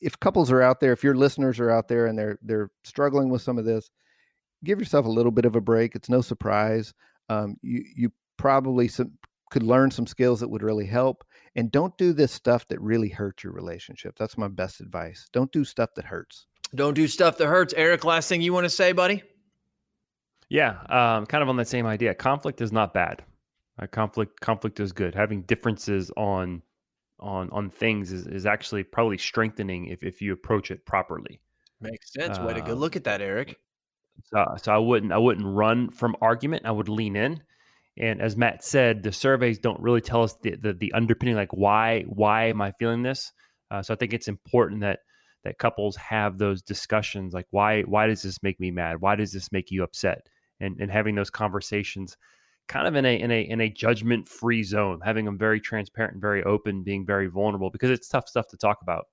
[0.01, 3.29] if couples are out there, if your listeners are out there and they're they're struggling
[3.29, 3.91] with some of this,
[4.65, 5.95] give yourself a little bit of a break.
[5.95, 6.93] It's no surprise.
[7.29, 9.13] Um, you you probably some,
[9.51, 11.25] could learn some skills that would really help.
[11.57, 14.17] And don't do this stuff that really hurts your relationship.
[14.19, 15.29] That's my best advice.
[15.33, 16.47] Don't do stuff that hurts.
[16.75, 17.75] Don't do stuff that hurts.
[17.77, 19.23] Eric, last thing you want to say, buddy?
[20.49, 22.15] Yeah, um, kind of on that same idea.
[22.15, 23.23] Conflict is not bad.
[23.81, 25.15] Uh, conflict conflict is good.
[25.15, 26.63] Having differences on
[27.21, 31.41] on on things is, is actually probably strengthening if, if you approach it properly.
[31.81, 32.39] Makes sense.
[32.39, 33.59] Way to go look at that, Eric.
[34.25, 36.67] So, so I wouldn't I wouldn't run from argument.
[36.67, 37.43] I would lean in.
[37.97, 41.53] And as Matt said, the surveys don't really tell us the the, the underpinning, like
[41.53, 43.33] why why am I feeling this?
[43.71, 45.01] Uh, so I think it's important that
[45.45, 49.01] that couples have those discussions, like why why does this make me mad?
[49.01, 50.29] Why does this make you upset?
[50.61, 52.17] And and having those conversations
[52.71, 56.15] kind of in a in a in a judgment free zone, having them very transparent
[56.15, 59.07] and very open, being very vulnerable because it's tough stuff to talk about.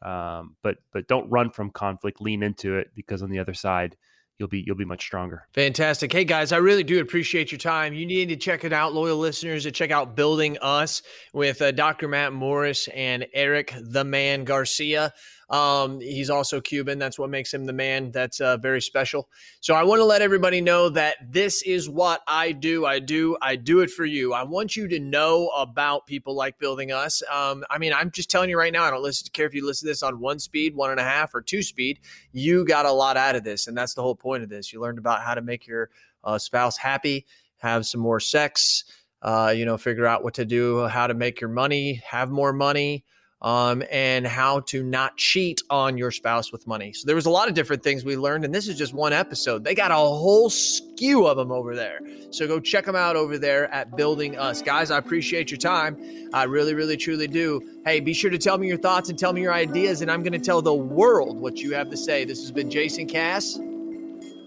[0.00, 3.96] Um, but but don't run from conflict, lean into it because on the other side
[4.38, 5.46] you'll be you'll be much stronger.
[5.52, 6.12] Fantastic.
[6.12, 7.92] Hey guys, I really do appreciate your time.
[7.94, 11.02] You need to check it out, loyal listeners, to check out Building Us
[11.34, 12.08] with uh, Dr.
[12.08, 15.12] Matt Morris and Eric the Man Garcia.
[15.50, 16.98] Um, he's also Cuban.
[16.98, 18.12] That's what makes him the man.
[18.12, 19.28] That's uh, very special.
[19.60, 22.86] So I want to let everybody know that this is what I do.
[22.86, 23.36] I do.
[23.42, 24.32] I do it for you.
[24.32, 27.22] I want you to know about people like Building Us.
[27.30, 28.84] Um, I mean, I'm just telling you right now.
[28.84, 31.04] I don't listen care if you listen to this on one speed, one and a
[31.04, 31.98] half, or two speed.
[32.32, 34.72] You got a lot out of this, and that's the whole point of this.
[34.72, 35.90] You learned about how to make your
[36.22, 37.26] uh, spouse happy,
[37.58, 38.84] have some more sex.
[39.22, 42.54] Uh, you know, figure out what to do, how to make your money, have more
[42.54, 43.04] money
[43.42, 46.92] um, and how to not cheat on your spouse with money.
[46.92, 49.12] So there was a lot of different things we learned, and this is just one
[49.12, 49.64] episode.
[49.64, 52.00] They got a whole skew of them over there.
[52.30, 54.60] So go check them out over there at Building Us.
[54.62, 55.96] Guys, I appreciate your time.
[56.34, 57.80] I really, really, truly do.
[57.84, 60.22] Hey, be sure to tell me your thoughts and tell me your ideas, and I'm
[60.22, 62.24] going to tell the world what you have to say.
[62.24, 63.58] This has been Jason Cass.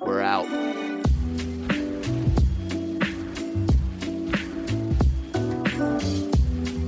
[0.01, 0.47] We're out.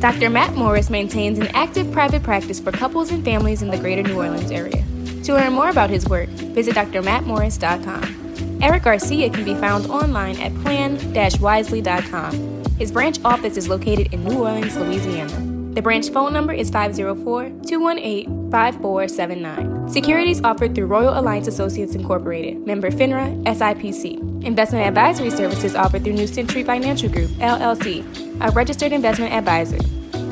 [0.06, 0.30] Dr.
[0.30, 4.18] Matt Morris maintains an active private practice for couples and families in the greater New
[4.18, 4.84] Orleans area.
[5.24, 8.60] To learn more about his work, visit drmattmorris.com.
[8.62, 12.64] Eric Garcia can be found online at plan-wisely.com.
[12.78, 15.74] His branch office is located in New Orleans, Louisiana.
[15.74, 19.90] The branch phone number is 504 218 5479.
[19.90, 24.35] Securities offered through Royal Alliance Associates Incorporated, member FINRA, SIPC.
[24.46, 28.06] Investment advisory services offered through New Century Financial Group, LLC,
[28.42, 29.80] a registered investment advisor.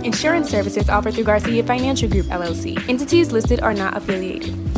[0.05, 2.77] Insurance services offered through Garcia Financial Group, LLC.
[2.87, 4.72] Entities listed are not affiliated.